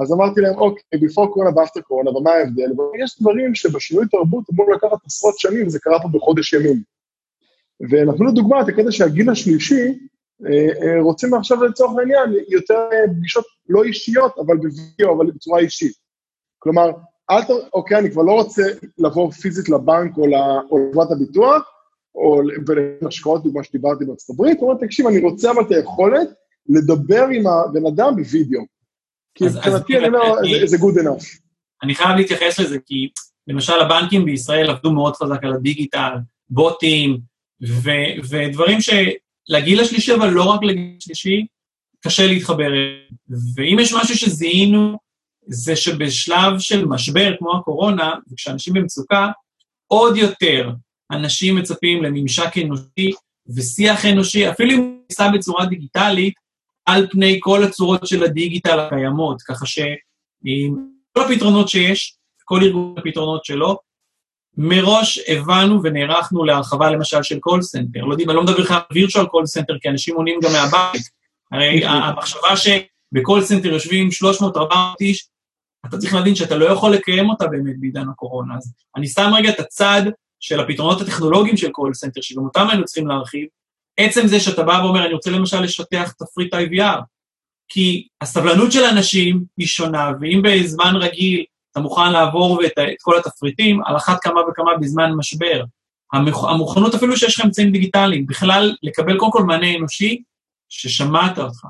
אז 0.02 0.12
אמרתי 0.12 0.40
להם, 0.40 0.54
אוקיי, 0.54 1.00
before 1.00 1.28
קורונה 1.32 1.50
ו-after 1.50 1.92
ומה 1.92 2.30
ההבדל? 2.30 2.72
ויש 2.80 3.20
דברים 3.20 3.54
שבשינוי 3.54 4.04
תרבות 4.10 4.44
אמור 4.54 4.72
לקחת 4.72 4.98
עשרות 5.06 5.38
שנים, 5.38 5.68
זה 5.68 5.78
קרה 5.78 6.02
פה 6.02 6.08
בחודש 6.12 6.52
ימים. 6.52 6.93
ונתנו 7.80 8.26
לדוגמה 8.26 8.60
את 8.60 8.68
הקטע 8.68 8.90
שהגיל 8.90 9.30
השלישי, 9.30 9.98
אה, 10.46 10.68
אה, 10.82 11.02
רוצים 11.02 11.34
עכשיו 11.34 11.64
לצורך 11.64 11.98
העניין 11.98 12.44
יותר 12.48 12.88
פגישות 13.16 13.44
לא 13.68 13.84
אישיות, 13.84 14.32
אבל 14.38 14.56
בווידאו, 14.56 15.16
אבל 15.16 15.30
בצורה 15.30 15.60
אישית. 15.60 15.92
כלומר, 16.58 16.90
אל 17.30 17.42
ת... 17.42 17.50
אוקיי, 17.72 17.98
אני 17.98 18.10
כבר 18.10 18.22
לא 18.22 18.32
רוצה 18.32 18.62
לבוא 18.98 19.30
פיזית 19.30 19.68
לבנק 19.68 20.16
או 20.16 20.26
לחברת 20.26 21.10
הביטוח, 21.10 21.70
או 22.14 22.40
השקעות, 23.06 23.44
דוגמה 23.44 23.64
שדיברתי 23.64 24.04
בארצות 24.04 24.34
הברית, 24.34 24.60
הוא 24.60 24.70
אומר, 24.70 24.86
תקשיב, 24.86 25.06
אני 25.06 25.20
רוצה 25.20 25.50
אבל 25.50 25.62
את 25.62 25.70
היכולת 25.70 26.28
לדבר 26.68 27.26
עם 27.32 27.46
הבן 27.46 27.86
אדם 27.86 28.16
בווידאו. 28.16 28.60
כי 29.34 29.44
מבחינתי 29.44 29.98
אני 29.98 30.06
אומר, 30.06 30.34
זה 30.64 30.76
good 30.76 31.00
enough. 31.02 31.24
אני 31.82 31.94
חייב 31.94 32.16
להתייחס 32.16 32.58
לזה, 32.58 32.78
כי 32.86 33.08
למשל 33.48 33.80
הבנקים 33.80 34.24
בישראל 34.24 34.70
עבדו 34.70 34.92
מאוד 34.92 35.16
חזק 35.16 35.44
על 35.44 35.52
הדיגיטל, 35.52 36.12
בוטים, 36.50 37.20
ו- 37.68 38.22
ודברים 38.30 38.78
שלגיל 38.80 39.80
השלישי, 39.80 40.14
אבל 40.14 40.30
לא 40.30 40.44
רק 40.44 40.62
לגיל 40.62 40.94
השלישי, 40.98 41.46
קשה 42.00 42.26
להתחבר. 42.26 42.70
ואם 43.54 43.76
יש 43.80 43.92
משהו 43.92 44.16
שזיהינו, 44.16 44.98
זה 45.46 45.76
שבשלב 45.76 46.58
של 46.58 46.84
משבר 46.84 47.34
כמו 47.38 47.56
הקורונה, 47.56 48.14
וכשאנשים 48.32 48.74
במצוקה, 48.74 49.28
עוד 49.86 50.16
יותר 50.16 50.70
אנשים 51.10 51.56
מצפים 51.56 52.02
לממשק 52.02 52.58
אנושי 52.64 53.12
ושיח 53.56 54.04
אנושי, 54.06 54.50
אפילו 54.50 54.70
אם 54.70 54.78
הוא 54.78 54.96
נעשה 55.10 55.28
בצורה 55.34 55.66
דיגיטלית, 55.66 56.34
על 56.86 57.06
פני 57.10 57.38
כל 57.40 57.64
הצורות 57.64 58.06
של 58.06 58.22
הדיגיטל 58.22 58.80
הקיימות, 58.80 59.42
ככה 59.42 59.66
שכל 59.66 61.20
הפתרונות 61.20 61.68
שיש, 61.68 62.16
כל 62.44 62.62
ארגון 62.62 62.94
הפתרונות 62.98 63.44
שלו, 63.44 63.78
מראש 64.56 65.18
הבנו 65.28 65.80
ונערכנו 65.82 66.44
להרחבה 66.44 66.90
למשל 66.90 67.22
של 67.22 67.38
call 67.38 67.62
center. 67.62 68.00
לא 68.00 68.12
יודעים, 68.12 68.30
אני 68.30 68.36
לא 68.36 68.42
מדבר 68.42 68.58
לך 68.58 68.70
על 68.70 68.78
virtual 68.92 69.26
call 69.26 69.46
center, 69.46 69.78
כי 69.78 69.88
אנשים 69.88 70.16
עונים 70.16 70.40
גם 70.42 70.52
מהבית. 70.52 71.02
הרי 71.52 71.84
המחשבה 71.84 72.56
שב 72.56 72.93
call 72.93 73.42
center 73.42 73.68
יושבים 73.68 74.08
300-400 74.40 74.74
איש, 75.00 75.28
אתה 75.86 75.98
צריך 75.98 76.14
להבין 76.14 76.34
שאתה 76.34 76.56
לא 76.56 76.64
יכול 76.64 76.92
לקיים 76.92 77.30
אותה 77.30 77.46
באמת 77.46 77.74
בעידן 77.80 78.08
הקורונה. 78.08 78.56
אז 78.56 78.72
אני 78.96 79.08
שם 79.08 79.30
רגע 79.36 79.50
את 79.50 79.60
הצד 79.60 80.02
של 80.40 80.60
הפתרונות 80.60 81.00
הטכנולוגיים 81.00 81.56
של 81.56 81.70
call 81.70 81.94
center, 81.94 82.20
שגם 82.20 82.44
אותם 82.44 82.66
היינו 82.68 82.84
צריכים 82.84 83.06
להרחיב. 83.06 83.46
עצם 83.96 84.26
זה 84.26 84.40
שאתה 84.40 84.62
בא 84.62 84.80
ואומר, 84.84 85.04
אני 85.04 85.14
רוצה 85.14 85.30
למשל 85.30 85.60
לשטח 85.60 86.12
תפריט 86.12 86.54
IVR, 86.54 87.00
כי 87.68 88.08
הסבלנות 88.20 88.72
של 88.72 88.84
אנשים 88.84 89.44
היא 89.56 89.66
שונה, 89.66 90.10
ואם 90.20 90.42
בזמן 90.44 90.96
רגיל 90.96 91.44
אתה 91.74 91.82
מוכן 91.82 92.12
לעבור 92.12 92.64
את, 92.64 92.72
את 92.78 93.02
כל 93.02 93.18
התפריטים, 93.18 93.84
על 93.84 93.96
אחת 93.96 94.18
כמה 94.22 94.40
וכמה 94.48 94.70
בזמן 94.80 95.12
משבר. 95.16 95.64
המוכנות 96.12 96.94
אפילו 96.94 97.16
שיש 97.16 97.38
לך 97.38 97.44
אמצעים 97.44 97.72
דיגיטליים, 97.72 98.26
בכלל 98.26 98.74
לקבל 98.82 99.18
קודם 99.18 99.32
כל 99.32 99.42
מענה 99.42 99.74
אנושי, 99.76 100.22
ששמעת 100.68 101.38
אותך. 101.38 101.64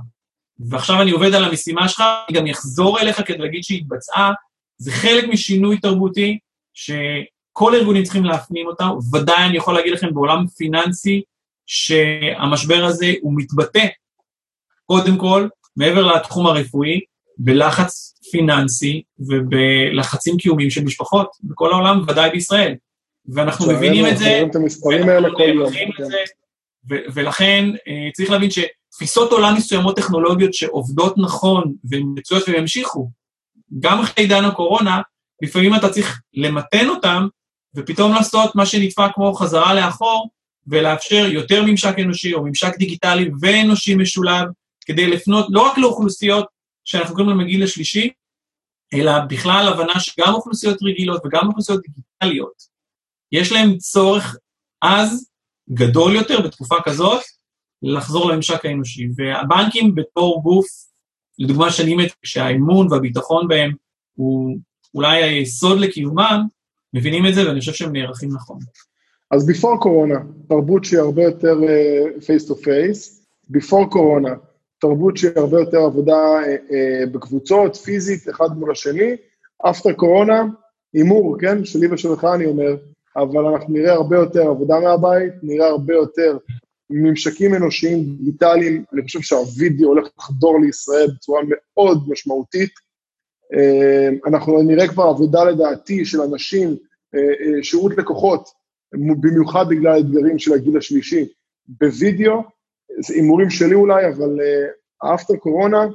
ועכשיו 0.58 1.02
אני 1.02 1.10
עובד 1.10 1.34
על 1.34 1.44
המשימה 1.44 1.88
שלך, 1.88 2.04
אני 2.28 2.38
גם 2.38 2.46
אחזור 2.46 3.00
אליך 3.00 3.22
כדי 3.26 3.38
להגיד 3.38 3.64
שהיא 3.64 3.78
התבצעה, 3.80 4.32
זה 4.76 4.92
חלק 4.92 5.24
משינוי 5.28 5.78
תרבותי 5.80 6.38
שכל 6.74 7.74
הארגונים 7.74 8.02
צריכים 8.02 8.24
להפנים 8.24 8.66
אותה, 8.66 8.84
ודאי 9.12 9.46
אני 9.46 9.56
יכול 9.56 9.74
להגיד 9.74 9.92
לכם 9.92 10.14
בעולם 10.14 10.46
פיננסי, 10.46 11.22
שהמשבר 11.66 12.84
הזה 12.84 13.12
הוא 13.20 13.32
מתבטא, 13.36 13.86
קודם 14.86 15.18
כל, 15.18 15.48
מעבר 15.76 16.02
לתחום 16.06 16.46
הרפואי, 16.46 17.00
בלחץ 17.38 18.13
פיננסי 18.34 19.02
ובלחצים 19.18 20.36
קיומיים 20.36 20.70
של 20.70 20.84
משפחות 20.84 21.28
בכל 21.42 21.72
העולם, 21.72 22.02
ודאי 22.08 22.30
בישראל. 22.30 22.74
ואנחנו 23.34 23.72
מבינים 23.72 24.06
את 24.06 24.18
זה, 24.18 24.42
את. 25.66 25.74
כן. 25.96 26.96
ולכן 27.14 27.64
אה, 27.88 28.10
צריך 28.12 28.30
להבין 28.30 28.50
שתפיסות 28.50 29.32
עולם 29.32 29.54
מסוימות 29.56 29.96
טכנולוגיות 29.96 30.54
שעובדות 30.54 31.14
נכון 31.18 31.74
והן 31.84 32.02
מצויות 32.14 32.48
והן 32.48 32.58
ימשיכו, 32.58 33.10
גם 33.80 34.00
אחרי 34.00 34.24
עידן 34.24 34.44
הקורונה, 34.44 35.00
לפעמים 35.42 35.74
אתה 35.74 35.88
צריך 35.88 36.20
למתן 36.34 36.88
אותם, 36.88 37.26
ופתאום 37.76 38.12
לעשות 38.12 38.56
מה 38.56 38.66
שנתפק 38.66 39.10
כמו 39.14 39.34
חזרה 39.34 39.74
לאחור, 39.74 40.30
ולאפשר 40.66 41.26
יותר 41.30 41.62
ממשק 41.62 41.94
אנושי 41.98 42.34
או 42.34 42.44
ממשק 42.44 42.76
דיגיטלי 42.78 43.30
ואנושי 43.40 43.94
משולב, 43.94 44.46
כדי 44.86 45.06
לפנות 45.06 45.46
לא 45.50 45.60
רק 45.60 45.78
לאוכלוסיות 45.78 46.46
שאנחנו 46.84 47.14
קוראים 47.14 47.30
להן 47.30 47.40
הגיל 47.40 47.62
השלישי, 47.62 48.10
אלא 48.94 49.12
בכלל 49.28 49.68
הבנה 49.68 50.00
שגם 50.00 50.34
אוכלוסיות 50.34 50.82
רגילות 50.82 51.22
וגם 51.26 51.46
אוכלוסיות 51.46 51.80
דיגיטליות, 51.82 52.62
יש 53.32 53.52
להן 53.52 53.76
צורך 53.78 54.36
אז 54.82 55.30
גדול 55.70 56.14
יותר 56.14 56.40
בתקופה 56.40 56.76
כזאת 56.84 57.22
לחזור 57.82 58.30
לממשק 58.30 58.64
האנושי. 58.64 59.08
והבנקים 59.16 59.94
בתור 59.94 60.42
גוף, 60.42 60.66
לדוגמה 61.38 61.72
שאני 61.72 61.94
מת, 61.94 62.12
שהאמון 62.24 62.92
והביטחון 62.92 63.48
בהם 63.48 63.72
הוא 64.14 64.58
אולי 64.94 65.22
היסוד 65.22 65.80
לקיומם, 65.80 66.46
מבינים 66.94 67.26
את 67.26 67.34
זה 67.34 67.48
ואני 67.48 67.60
חושב 67.60 67.72
שהם 67.72 67.92
נערכים 67.92 68.28
נכון. 68.34 68.58
אז 69.30 69.46
before 69.46 69.80
קורונה, 69.80 70.14
תרבות 70.48 70.84
שהיא 70.84 71.00
הרבה 71.00 71.22
יותר 71.22 71.54
face 72.26 72.46
to 72.46 72.56
face, 72.56 73.26
before 73.50 73.90
קורונה, 73.90 74.30
תרבות 74.84 75.16
שהיא 75.16 75.30
הרבה 75.36 75.60
יותר 75.60 75.78
עבודה 75.78 76.14
אה, 76.14 76.56
אה, 76.72 77.06
בקבוצות, 77.12 77.76
פיזית, 77.76 78.28
אחד 78.28 78.58
מול 78.58 78.70
השני. 78.70 79.16
אפטר 79.70 79.92
קורונה, 79.92 80.44
הימור, 80.94 81.36
כן? 81.40 81.64
שלי 81.64 81.92
ושלך 81.92 82.24
אני 82.24 82.46
אומר, 82.46 82.76
אבל 83.16 83.44
אנחנו 83.46 83.74
נראה 83.74 83.92
הרבה 83.92 84.16
יותר 84.16 84.48
עבודה 84.48 84.80
מהבית, 84.80 85.32
נראה 85.42 85.66
הרבה 85.66 85.94
יותר 85.94 86.38
ממשקים 86.90 87.54
אנושיים 87.54 88.04
דיגיטליים. 88.04 88.84
אני 88.92 89.02
חושב 89.02 89.20
שהווידאו 89.20 89.88
הולך 89.88 90.08
לחדור 90.18 90.60
לישראל 90.60 91.06
בצורה 91.16 91.40
מאוד 91.76 91.98
משמעותית. 92.08 92.70
אה, 93.54 94.08
אנחנו 94.26 94.62
נראה 94.62 94.88
כבר 94.88 95.04
עבודה 95.04 95.44
לדעתי 95.44 96.04
של 96.04 96.20
אנשים, 96.20 96.76
שירות 97.62 97.98
לקוחות, 97.98 98.48
במיוחד 99.20 99.64
בגלל 99.68 99.92
האתגרים 99.92 100.38
של 100.38 100.52
הגיל 100.52 100.78
השלישי, 100.78 101.28
בווידאו, 101.68 102.53
זה 103.00 103.14
הימורים 103.14 103.50
שלי 103.50 103.74
אולי, 103.74 104.08
אבל 104.08 104.30
אפטר 105.14 105.36
קורונה, 105.36 105.86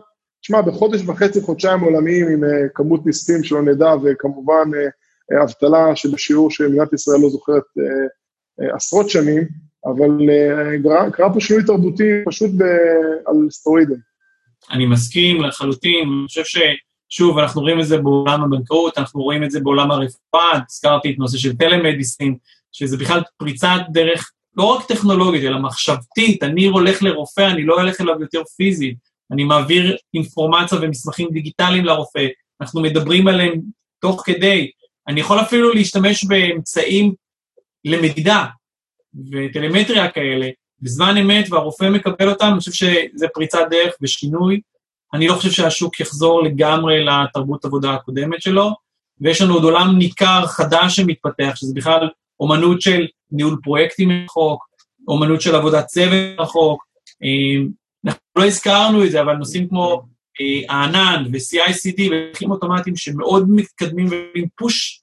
תשמע, 0.41 0.61
בחודש 0.61 1.01
וחצי, 1.05 1.41
חודשיים 1.41 1.79
עולמיים 1.79 2.27
עם 2.27 2.43
uh, 2.43 2.47
כמות 2.73 3.05
ניסים 3.05 3.43
שלא 3.43 3.61
נדע, 3.61 3.93
וכמובן 4.03 4.69
uh, 4.73 5.43
אבטלה 5.43 5.95
שבשיעור 5.95 6.51
שמדינת 6.51 6.93
ישראל 6.93 7.19
לא 7.21 7.29
זוכרת 7.29 7.63
עשרות 8.75 9.09
שנים, 9.09 9.47
אבל 9.85 10.09
קרה 11.13 11.33
פה 11.33 11.39
שינוי 11.39 11.63
תרבותי 11.63 12.03
פשוט 12.25 12.51
על 13.25 13.35
סטרואידים. 13.49 13.97
אני 14.71 14.85
מסכים 14.85 15.41
לחלוטין, 15.41 16.07
אני 16.07 16.27
חושב 16.27 16.43
ש... 16.43 16.57
שוב, 17.09 17.37
אנחנו 17.37 17.61
רואים 17.61 17.79
את 17.79 17.85
זה 17.85 17.97
בעולם 17.97 18.43
הבנקאות, 18.43 18.97
אנחנו 18.97 19.21
רואים 19.21 19.43
את 19.43 19.51
זה 19.51 19.59
בעולם 19.59 19.91
הרפואה, 19.91 20.59
הזכרתי 20.69 21.11
את 21.11 21.19
נושא 21.19 21.37
של 21.37 21.57
טלמדיסין, 21.57 22.35
שזה 22.71 22.97
בכלל 22.97 23.21
פריצת 23.37 23.79
דרך 23.91 24.31
לא 24.57 24.63
רק 24.63 24.85
טכנולוגית, 24.85 25.43
אלא 25.43 25.59
מחשבתית, 25.59 26.43
אני 26.43 26.65
הולך 26.65 27.03
לרופא, 27.03 27.47
אני 27.51 27.65
לא 27.65 27.75
הולך 27.75 28.01
אליו 28.01 28.21
יותר 28.21 28.43
פיזית, 28.57 28.97
אני 29.31 29.43
מעביר 29.43 29.97
אינפורמציה 30.13 30.77
ומסמכים 30.81 31.29
דיגיטליים 31.31 31.85
לרופא, 31.85 32.27
אנחנו 32.61 32.81
מדברים 32.81 33.27
עליהם 33.27 33.61
תוך 34.01 34.21
כדי, 34.25 34.71
אני 35.07 35.19
יכול 35.19 35.41
אפילו 35.41 35.73
להשתמש 35.73 36.23
באמצעים 36.23 37.13
למדידה 37.85 38.45
וטלמטריה 39.31 40.11
כאלה, 40.11 40.49
בזמן 40.81 41.17
אמת, 41.17 41.51
והרופא 41.51 41.89
מקבל 41.89 42.29
אותם, 42.29 42.49
אני 42.51 42.59
חושב 42.59 42.71
שזה 42.71 43.27
פריצת 43.33 43.59
דרך 43.69 43.93
ושינוי. 44.01 44.61
אני 45.13 45.27
לא 45.27 45.33
חושב 45.33 45.51
שהשוק 45.51 45.99
יחזור 45.99 46.43
לגמרי 46.43 47.05
לתרבות 47.05 47.65
עבודה 47.65 47.93
הקודמת 47.93 48.41
שלו, 48.41 48.69
ויש 49.21 49.41
לנו 49.41 49.53
עוד 49.53 49.63
עולם 49.63 49.97
ניכר 49.97 50.45
חדש 50.45 50.95
שמתפתח, 50.95 51.51
שזה 51.55 51.73
בכלל 51.75 52.09
אומנות 52.39 52.81
של 52.81 53.07
ניהול 53.31 53.59
פרויקטים 53.63 54.09
מרחוק, 54.09 54.69
אומנות 55.07 55.41
של 55.41 55.55
עבודת 55.55 55.85
צוות 55.85 56.37
מרחוק. 56.37 56.85
אה, 57.23 57.67
אנחנו 58.05 58.21
לא 58.35 58.45
הזכרנו 58.45 59.05
את 59.05 59.11
זה, 59.11 59.21
אבל 59.21 59.33
נושאים 59.33 59.69
כמו 59.69 60.01
אה, 60.41 60.75
הענן 60.75 61.23
ו-CICD 61.31 62.11
והליכים 62.11 62.51
אוטומטיים 62.51 62.95
שמאוד 62.95 63.45
מתקדמים 63.49 64.07
ועם 64.07 64.45
פוש 64.55 65.01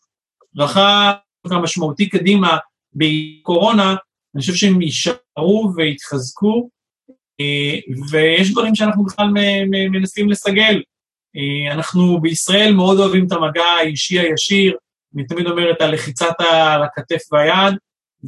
רחב 0.56 1.12
משמעותי 1.46 2.08
קדימה 2.08 2.56
בקורונה, 2.92 3.94
אני 4.34 4.40
חושב 4.40 4.54
שהם 4.54 4.82
יישארו 4.82 5.72
ויתחזקו, 5.76 6.68
אה, 7.40 7.78
ויש 8.10 8.52
דברים 8.52 8.74
שאנחנו 8.74 9.04
בכלל 9.04 9.26
מנסים 9.90 10.30
לסגל. 10.30 10.82
אנחנו 11.72 12.20
בישראל 12.20 12.72
מאוד 12.72 12.98
אוהבים 12.98 13.26
את 13.26 13.32
המגע 13.32 13.62
האישי 13.62 14.18
הישיר, 14.18 14.76
אני 15.14 15.26
תמיד 15.26 15.46
אומר 15.46 15.70
את 15.70 15.80
הלחיצת 15.80 16.34
על 16.38 16.82
הכתף 16.82 17.32
והיד, 17.32 17.74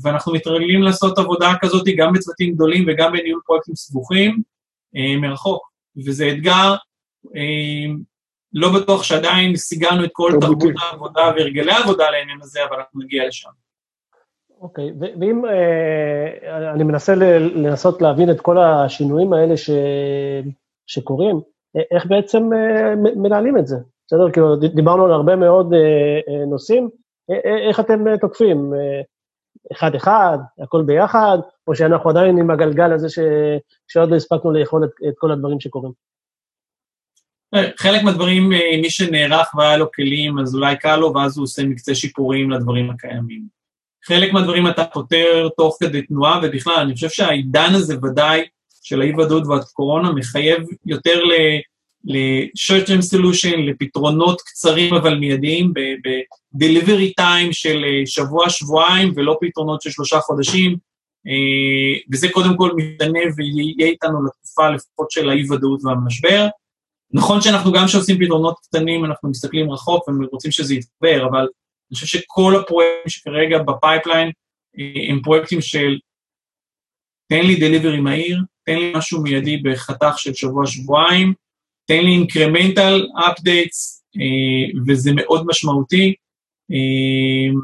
ואנחנו 0.02 0.33
מתרגלים 0.33 0.83
לעשות 0.83 1.19
עבודה 1.19 1.52
כזאת 1.61 1.87
גם 1.97 2.12
בצוותים 2.12 2.55
גדולים 2.55 2.85
וגם 2.88 3.12
בניהול 3.12 3.40
פרויקטים 3.47 3.75
סבוכים 3.75 4.43
אה, 4.97 5.17
מרחוק. 5.21 5.69
וזה 6.07 6.28
אתגר, 6.28 6.75
אה, 7.37 7.95
לא 8.52 8.69
בטוח 8.81 9.02
שעדיין 9.02 9.57
סיגרנו 9.57 10.05
את 10.05 10.11
כל 10.12 10.33
תרבות 10.40 10.75
העבודה 10.81 11.33
והרגלי 11.37 11.73
העבודה 11.73 12.11
לעניין 12.11 12.38
הזה, 12.43 12.61
אבל 12.69 12.76
אנחנו 12.76 13.00
נגיע 13.00 13.28
לשם. 13.28 13.50
אוקיי, 14.61 14.90
okay, 14.90 15.19
ואם 15.21 15.45
אה, 15.45 16.73
אני 16.73 16.85
מנסה 16.85 17.14
לנסות 17.55 18.02
להבין 18.02 18.31
את 18.31 18.40
כל 18.40 18.59
השינויים 18.59 19.33
האלה 19.33 19.57
ש, 19.57 19.71
שקורים, 20.87 21.40
איך 21.90 22.07
בעצם 22.07 22.50
אה, 22.52 22.95
מנהלים 22.97 23.59
את 23.59 23.67
זה? 23.67 23.76
בסדר? 24.07 24.31
כאילו, 24.31 24.57
דיברנו 24.57 25.05
על 25.05 25.12
הרבה 25.12 25.37
מאוד 25.37 25.75
אה, 25.75 25.81
אה, 26.28 26.47
נושאים, 26.47 26.90
איך 27.69 27.81
אתם 27.81 28.17
תוקפים? 28.17 28.73
אחד-אחד, 29.73 30.39
הכל 30.63 30.83
ביחד, 30.87 31.39
או 31.67 31.75
שאנחנו 31.75 32.11
עדיין 32.11 32.39
עם 32.39 32.51
הגלגל 32.51 32.93
הזה 32.93 33.09
ש... 33.09 33.19
שעוד 33.89 34.11
לא 34.11 34.17
הספקנו 34.17 34.53
לאכול 34.53 34.85
את, 34.85 34.91
את 35.09 35.15
כל 35.19 35.33
הדברים 35.33 35.61
שקורים? 35.61 35.93
חלק 37.77 38.03
מהדברים, 38.03 38.49
מי 38.83 38.91
שנערך 38.91 39.55
והיה 39.55 39.77
לו 39.77 39.93
כלים, 39.93 40.39
אז 40.39 40.55
אולי 40.55 40.77
קל 40.77 40.97
לו, 40.97 41.15
ואז 41.15 41.39
הוא 41.39 41.45
עושה 41.45 41.63
מקצה 41.65 41.95
שיפורים 41.95 42.51
לדברים 42.51 42.91
הקיימים. 42.91 43.59
חלק 44.05 44.33
מהדברים 44.33 44.69
אתה 44.69 44.85
פותר 44.85 45.49
תוך 45.57 45.77
כדי 45.81 46.03
תנועה, 46.03 46.41
ובכלל, 46.43 46.75
אני 46.81 46.95
חושב 46.95 47.09
שהעידן 47.09 47.75
הזה 47.75 47.97
ודאי, 48.03 48.45
של 48.83 49.01
האי-ודאות 49.01 49.47
והקורונה, 49.47 50.13
מחייב 50.13 50.63
יותר 50.87 51.25
ל-short 51.25 51.78
term 52.87 53.00
solution, 53.14 53.57
לפתרונות 53.57 54.40
קצרים 54.40 54.95
אבל 54.95 55.19
מיידיים, 55.19 55.73
ב-delivery 55.75 57.12
time 57.21 57.52
של 57.52 57.85
שבוע-שבועיים, 58.07 59.12
ולא 59.17 59.38
פתרונות 59.40 59.83
של 59.83 59.90
שלושה 59.90 60.21
חודשים, 60.21 60.76
וזה 62.12 62.28
קודם 62.33 62.57
כל 62.57 62.71
משתנה 62.76 63.21
ויהיה 63.37 63.90
איתנו 63.90 64.26
לתקופה 64.26 64.71
לפחות 64.71 65.11
של 65.11 65.31
האי-ודאות 65.31 65.85
והמשבר. 65.85 66.47
נכון 67.12 67.40
שאנחנו 67.40 67.73
גם 67.73 67.87
כשעושים 67.87 68.19
פתרונות 68.25 68.55
קטנים, 68.62 69.05
אנחנו 69.05 69.31
מסתכלים 69.31 69.71
רחוק 69.71 70.09
ורוצים 70.09 70.50
שזה 70.50 70.75
יתגבר, 70.75 71.26
אבל 71.28 71.40
אני 71.40 71.95
חושב 71.95 72.07
שכל 72.07 72.57
הפרויקטים 72.57 73.09
שכרגע 73.09 73.59
ב 73.59 73.67
pipeline 73.67 74.31
הם 75.09 75.21
פרויקטים 75.23 75.61
של 75.61 75.99
תן 77.28 77.47
לי 77.47 77.57
delivery 77.57 78.00
מהיר, 78.00 78.38
תן 78.67 78.78
לי 78.78 78.93
משהו 78.97 79.23
מיידי 79.23 79.57
בחתך 79.57 80.19
של 80.19 80.35
שבוע-שבועיים, 80.35 81.35
תן 81.88 82.04
לי 82.04 82.11
incremental 82.11 83.07
updates, 83.15 84.05
וזה 84.87 85.11
מאוד 85.14 85.47
משמעותי, 85.47 86.14
אה, 86.71 87.61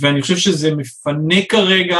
ואני 0.00 0.22
חושב 0.22 0.36
שזה 0.36 0.74
מפנה 0.74 1.44
כרגע, 1.48 1.98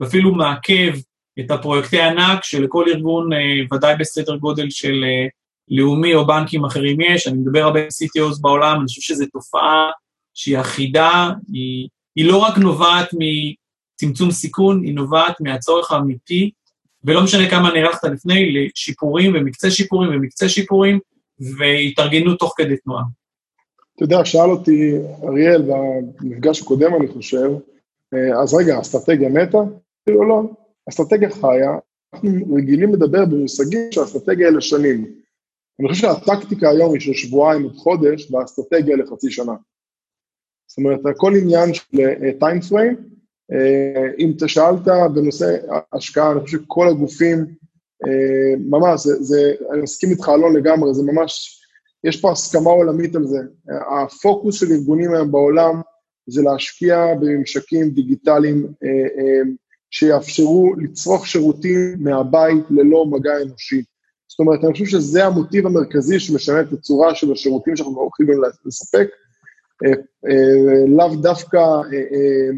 ואפילו 0.00 0.34
מעכב 0.34 0.92
את 1.40 1.50
הפרויקטי 1.50 2.00
ענק 2.00 2.44
שלכל 2.44 2.84
ארגון, 2.88 3.32
אה, 3.32 3.76
ודאי 3.76 3.96
בסדר 3.98 4.36
גודל 4.36 4.70
של 4.70 5.04
אה, 5.04 5.26
לאומי 5.68 6.14
או 6.14 6.26
בנקים 6.26 6.64
אחרים 6.64 7.00
יש, 7.00 7.26
אני 7.26 7.38
מדבר 7.38 7.62
הרבה 7.62 7.80
עם 7.80 7.86
CTOs 7.86 8.40
בעולם, 8.40 8.76
אני 8.78 8.86
חושב 8.86 9.00
שזו 9.00 9.24
תופעה 9.32 9.90
שהיא 10.34 10.60
אחידה, 10.60 11.30
היא, 11.52 11.88
היא 12.16 12.24
לא 12.24 12.36
רק 12.36 12.58
נובעת 12.58 13.08
מצמצום 13.14 14.30
סיכון, 14.30 14.82
היא 14.84 14.94
נובעת 14.94 15.40
מהצורך 15.40 15.92
האמיתי, 15.92 16.50
ולא 17.04 17.24
משנה 17.24 17.50
כמה 17.50 17.72
נערכת 17.72 18.04
לפני, 18.04 18.52
לשיפורים 18.52 19.32
ומקצה 19.34 19.70
שיפורים 19.70 20.10
ומקצה 20.10 20.48
שיפורים, 20.48 20.98
והתארגנו 21.58 22.34
תוך 22.34 22.54
כדי 22.56 22.76
תנועה. 22.76 23.04
אתה 23.96 24.04
יודע, 24.04 24.24
שאל 24.24 24.50
אותי 24.50 24.92
אריאל 25.24 25.62
במפגש 25.62 26.62
הקודם, 26.62 26.94
אני 26.94 27.08
חושב, 27.08 27.50
אה, 28.14 28.42
אז 28.42 28.54
רגע, 28.54 28.80
אסטרטגיה 28.80 29.28
מתה? 29.28 29.58
כאילו 30.04 30.28
לא, 30.28 30.42
אסטרטגיה 30.88 31.30
חיה, 31.30 31.70
אנחנו 32.14 32.54
רגילים 32.56 32.94
לדבר 32.94 33.24
במושגים 33.24 33.92
של 33.92 34.02
אסטרטגיה 34.02 34.50
לשנים. 34.50 35.14
אני 35.80 35.88
חושב 35.88 36.00
שהטקטיקה 36.00 36.70
היום 36.70 36.92
היא 36.92 37.00
של 37.00 37.12
שבועיים 37.12 37.66
עד 37.66 37.76
חודש, 37.76 38.30
והאסטרטגיה 38.30 38.96
לחצי 38.96 39.30
שנה. 39.30 39.52
זאת 40.66 40.78
אומרת, 40.78 41.00
הכל 41.06 41.32
עניין 41.42 41.74
של 41.74 41.82
uh, 41.94 42.38
פריים. 42.38 42.60
Uh, 42.60 43.13
אם 44.18 44.32
אתה 44.36 44.48
שאלת 44.48 44.86
בנושא 45.14 45.56
השקעה, 45.92 46.32
אני 46.32 46.40
חושב 46.40 46.58
שכל 46.58 46.88
הגופים, 46.88 47.38
uh, 48.04 48.58
ממש, 48.58 49.00
זה, 49.00 49.22
זה, 49.22 49.54
אני 49.72 49.82
מסכים 49.82 50.10
איתך, 50.10 50.28
אלון, 50.28 50.56
לגמרי, 50.56 50.94
זה 50.94 51.02
ממש, 51.02 51.60
יש 52.04 52.20
פה 52.20 52.32
הסכמה 52.32 52.70
עולמית 52.70 53.16
על 53.16 53.26
זה. 53.26 53.38
הפוקוס 53.98 54.60
של 54.60 54.72
ארגונים 54.72 55.14
היום 55.14 55.32
בעולם 55.32 55.80
זה 56.26 56.42
להשקיע 56.42 57.14
בממשקים 57.20 57.90
דיגיטליים 57.90 58.66
uh, 58.66 59.48
שיאפשרו 59.90 60.74
לצרוך 60.78 61.26
שירותים 61.26 61.96
מהבית 61.98 62.64
ללא 62.70 63.06
מגע 63.06 63.42
אנושי. 63.42 63.82
זאת 64.28 64.40
אומרת, 64.40 64.64
אני 64.64 64.72
חושב 64.72 64.84
שזה 64.84 65.24
המוטיב 65.24 65.66
המרכזי 65.66 66.20
שמשנה 66.20 66.60
את 66.60 66.72
הצורה 66.72 67.14
של 67.14 67.32
השירותים 67.32 67.76
שאנחנו 67.76 68.00
הולכים 68.00 68.26
לספק. 68.66 69.08
אה, 69.84 69.90
אה, 70.30 70.86
לאו 70.88 71.16
דווקא, 71.16 71.58
אה, 71.58 72.50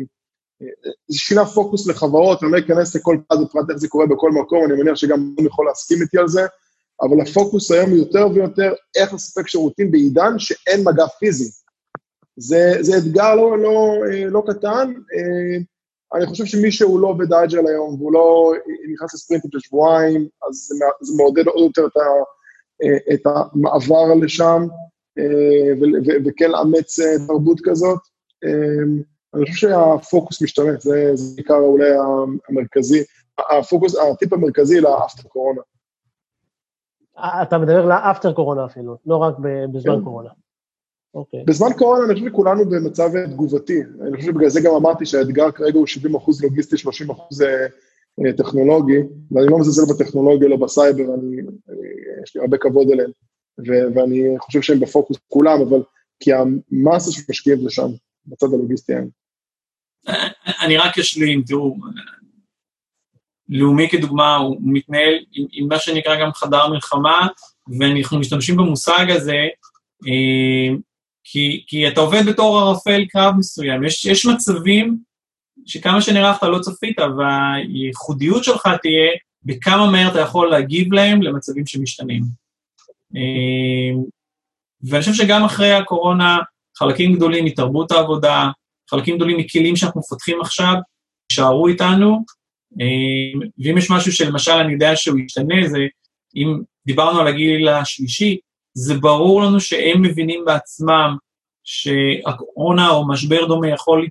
שינה 1.10 1.46
פוקוס 1.46 1.88
לחברות, 1.88 2.42
אני 2.42 2.52
לא 2.52 2.58
אכנס 2.58 2.96
לכל 2.96 3.18
פרט 3.28 3.40
ופרט 3.40 3.70
איך 3.70 3.78
זה 3.78 3.88
קורה 3.88 4.06
בכל 4.06 4.32
מקום, 4.32 4.64
אני 4.64 4.82
מניח 4.82 4.94
שגם 4.94 5.34
אני 5.38 5.46
יכול 5.46 5.66
להסכים 5.66 6.02
איתי 6.02 6.18
על 6.18 6.28
זה, 6.28 6.46
אבל 7.02 7.20
הפוקוס 7.20 7.70
היום 7.70 7.90
הוא 7.90 7.98
יותר 7.98 8.26
ויותר 8.34 8.72
איך 8.96 9.14
לספק 9.14 9.48
שירותים 9.48 9.90
בעידן 9.90 10.38
שאין 10.38 10.84
מגע 10.84 11.06
פיזי. 11.06 11.50
זה, 12.36 12.72
זה 12.80 12.98
אתגר 12.98 13.34
לא, 13.34 13.58
לא, 13.58 13.94
לא 14.30 14.42
קטן, 14.46 14.92
אני 16.14 16.26
חושב 16.26 16.44
שמי 16.44 16.72
שהוא 16.72 17.00
לא 17.00 17.08
עובד 17.08 17.32
אג'ל 17.32 17.66
היום 17.66 17.94
והוא 17.94 18.12
לא 18.12 18.52
נכנס 18.92 19.14
לספרינטים 19.14 19.50
של 19.50 19.58
שבועיים, 19.58 20.28
אז 20.48 20.54
זה, 20.54 20.84
זה 21.00 21.12
מעודד 21.16 21.46
עוד 21.46 21.72
יותר 21.76 21.86
את, 21.86 21.96
ה, 21.96 22.02
את 23.14 23.20
המעבר 23.26 24.14
לשם, 24.22 24.62
וכן 26.24 26.50
לאמץ 26.50 27.00
תרבות 27.26 27.60
כזאת. 27.64 27.98
אני 29.36 29.46
חושב 29.52 29.68
שהפוקוס 29.68 30.42
משתנה, 30.42 30.72
זה, 30.78 31.10
זה 31.14 31.36
בעיקר 31.36 31.54
אולי 31.54 31.90
המרכזי, 32.48 33.02
הפוקוס, 33.38 33.96
הטיפ 33.96 34.32
המרכזי 34.32 34.80
לאפטר 34.80 35.28
קורונה. 35.28 35.60
אתה 37.42 37.58
מדבר 37.58 37.86
לאפטר 37.86 38.32
קורונה 38.32 38.64
אפילו, 38.64 38.96
לא 39.06 39.16
רק 39.16 39.34
בזמן 39.72 39.96
כן. 39.98 40.04
קורונה. 40.04 40.30
אוקיי. 41.14 41.44
בזמן 41.46 41.68
קורונה 41.78 42.04
אני 42.04 42.14
חושב 42.14 42.26
שכולנו 42.26 42.64
במצב 42.64 43.10
תגובתי. 43.26 43.80
אני 44.00 44.16
חושב 44.16 44.28
שבגלל 44.28 44.48
זה 44.48 44.60
גם 44.60 44.74
אמרתי 44.74 45.06
שהאתגר 45.06 45.50
כרגע 45.50 45.78
הוא 45.78 45.86
70 45.86 46.14
אחוז 46.14 46.42
לוגיסטי, 46.42 46.76
30 46.76 47.10
אחוז 47.10 47.42
אה, 47.42 47.66
אה, 48.26 48.32
טכנולוגי, 48.32 48.98
ואני 49.30 49.46
לא 49.50 49.58
מזלזל 49.58 49.94
בטכנולוגיה, 49.94 50.48
לא 50.48 50.56
בסייבר, 50.56 51.04
אני, 51.04 51.40
אני, 51.68 51.88
יש 52.22 52.36
לי 52.36 52.40
הרבה 52.40 52.56
כבוד 52.58 52.90
אליהם, 52.90 53.10
ו, 53.58 53.94
ואני 53.94 54.38
חושב 54.38 54.62
שהם 54.62 54.80
בפוקוס 54.80 55.16
כולם, 55.28 55.60
אבל 55.60 55.82
כי 56.20 56.30
המסה 56.32 57.12
שמשקיעים 57.12 57.62
זה 57.62 57.70
שם, 57.70 57.88
בצד 58.26 58.46
הלוגיסטי 58.54 58.94
היום. 58.94 59.08
אני 60.62 60.76
רק 60.76 60.98
אשלים, 60.98 61.42
תראו, 61.46 61.76
לאומי 63.48 63.88
כדוגמה, 63.88 64.36
הוא 64.36 64.56
מתנהל 64.62 65.14
עם, 65.32 65.46
עם 65.52 65.68
מה 65.68 65.78
שנקרא 65.78 66.20
גם 66.20 66.32
חדר 66.32 66.68
מלחמה, 66.68 67.26
ואנחנו 67.78 68.18
משתמשים 68.18 68.56
במושג 68.56 69.06
הזה, 69.10 69.46
אה, 70.06 70.76
כי, 71.24 71.64
כי 71.66 71.88
אתה 71.88 72.00
עובד 72.00 72.22
בתור 72.28 72.58
ערפל 72.58 73.04
קרב 73.08 73.34
מסוים. 73.38 73.84
יש, 73.84 74.04
יש 74.04 74.26
מצבים 74.26 74.98
שכמה 75.66 76.02
שנערכת 76.02 76.42
לא 76.42 76.58
צפית, 76.58 76.96
והייחודיות 76.98 78.44
שלך 78.44 78.68
תהיה 78.82 79.10
בכמה 79.42 79.90
מהר 79.90 80.10
אתה 80.10 80.20
יכול 80.20 80.50
להגיב 80.50 80.92
להם 80.92 81.22
למצבים 81.22 81.66
שמשתנים. 81.66 82.22
אמ, 83.14 84.02
ואני 84.82 85.00
חושב 85.00 85.14
שגם 85.14 85.44
אחרי 85.44 85.72
הקורונה, 85.72 86.38
חלקים 86.78 87.14
גדולים 87.16 87.44
מתרבות 87.44 87.92
העבודה, 87.92 88.50
חלקים 88.90 89.16
גדולים 89.16 89.36
מכלים 89.36 89.76
שאנחנו 89.76 90.00
מפתחים 90.00 90.40
עכשיו, 90.40 90.74
יישארו 91.30 91.68
איתנו, 91.68 92.24
אמ, 92.80 93.40
ואם 93.58 93.78
יש 93.78 93.90
משהו 93.90 94.12
שלמשל 94.12 94.52
אני 94.52 94.72
יודע 94.72 94.96
שהוא 94.96 95.18
ישתנה, 95.18 95.68
זה 95.68 95.78
אם 96.36 96.62
דיברנו 96.86 97.20
על 97.20 97.26
הגיל 97.26 97.68
השלישי, 97.68 98.38
זה 98.74 98.94
ברור 98.94 99.42
לנו 99.42 99.60
שהם 99.60 100.02
מבינים 100.02 100.44
בעצמם 100.44 101.16
שהקורונה 101.64 102.90
או 102.90 103.08
משבר 103.08 103.46
דומה 103.46 103.68
יכול 103.68 104.08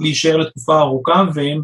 להישאר 0.00 0.36
לתקופה 0.36 0.80
ארוכה, 0.80 1.24
והם 1.34 1.62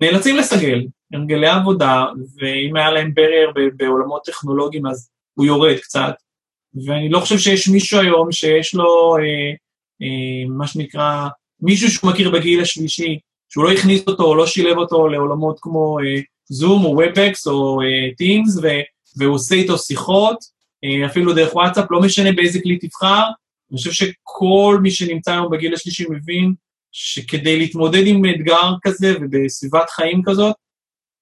נאלצים 0.00 0.36
לסגל. 0.36 0.86
הרגלי 1.14 1.48
עבודה, 1.48 2.04
ואם 2.36 2.76
היה 2.76 2.90
להם 2.90 3.14
barrier 3.14 3.52
בעולמות 3.76 4.24
טכנולוגיים 4.24 4.86
אז 4.86 5.10
הוא 5.34 5.46
יורד 5.46 5.76
קצת, 5.76 6.14
ואני 6.86 7.08
לא 7.08 7.20
חושב 7.20 7.38
שיש 7.38 7.68
מישהו 7.68 8.00
היום 8.00 8.32
שיש 8.32 8.74
לו, 8.74 9.16
אה, 9.16 9.22
אה, 10.02 10.48
מה 10.48 10.66
שנקרא, 10.66 11.28
מישהו 11.64 11.90
שהוא 11.90 12.10
מכיר 12.10 12.30
בגיל 12.30 12.60
השלישי, 12.60 13.18
שהוא 13.48 13.64
לא 13.64 13.72
הכניס 13.72 14.02
אותו 14.06 14.22
או 14.22 14.34
לא 14.34 14.46
שילב 14.46 14.78
אותו 14.78 15.08
לעולמות 15.08 15.58
כמו 15.60 15.98
אה, 15.98 16.20
Zoom 16.48 16.84
או 16.84 16.90
Webex 16.90 17.46
או 17.46 17.80
Teams, 18.16 18.64
אה, 18.64 18.80
והוא 19.16 19.34
עושה 19.34 19.54
איתו 19.54 19.78
שיחות, 19.78 20.36
אה, 20.84 21.06
אפילו 21.06 21.34
דרך 21.34 21.54
וואטסאפ, 21.54 21.90
לא 21.90 22.00
משנה 22.00 22.32
באיזה 22.32 22.60
כלי 22.62 22.78
תבחר. 22.78 23.22
אני 23.70 23.78
חושב 23.78 23.92
שכל 23.92 24.78
מי 24.82 24.90
שנמצא 24.90 25.32
היום 25.32 25.50
בגיל 25.50 25.74
השלישי 25.74 26.04
מבין 26.10 26.54
שכדי 26.92 27.58
להתמודד 27.58 28.06
עם 28.06 28.24
אתגר 28.24 28.72
כזה 28.82 29.14
ובסביבת 29.20 29.90
חיים 29.90 30.22
כזאת, 30.24 30.56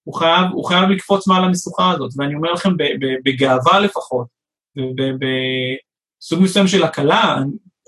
הוא 0.04 0.14
חייב, 0.14 0.46
הוא 0.52 0.64
חייב 0.64 0.90
לקפוץ 0.90 1.26
מעל 1.26 1.44
המשוכה 1.44 1.90
הזאת. 1.90 2.10
ואני 2.16 2.34
אומר 2.34 2.52
לכם, 2.52 2.70
בגאווה 3.24 3.80
לפחות, 3.80 4.26
בסוג 6.20 6.42
מסוים 6.42 6.68
של 6.68 6.82
הקלה, 6.82 7.38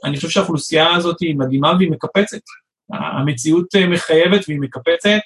אני, 0.04 0.16
חושב 0.16 0.28
שהאוכלוסייה 0.28 0.94
הזאת 0.94 1.20
היא 1.20 1.36
מדהימה 1.36 1.72
והיא 1.78 1.90
מקפצת. 1.90 2.40
המציאות 2.90 3.74
אה, 3.74 3.86
מחייבת 3.86 4.44
והיא 4.48 4.60
מקפצת, 4.60 5.18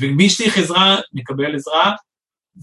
ומי 0.00 0.30
שצריך 0.30 0.58
עזרה, 0.58 0.96
מקבל 1.12 1.54
עזרה, 1.54 1.92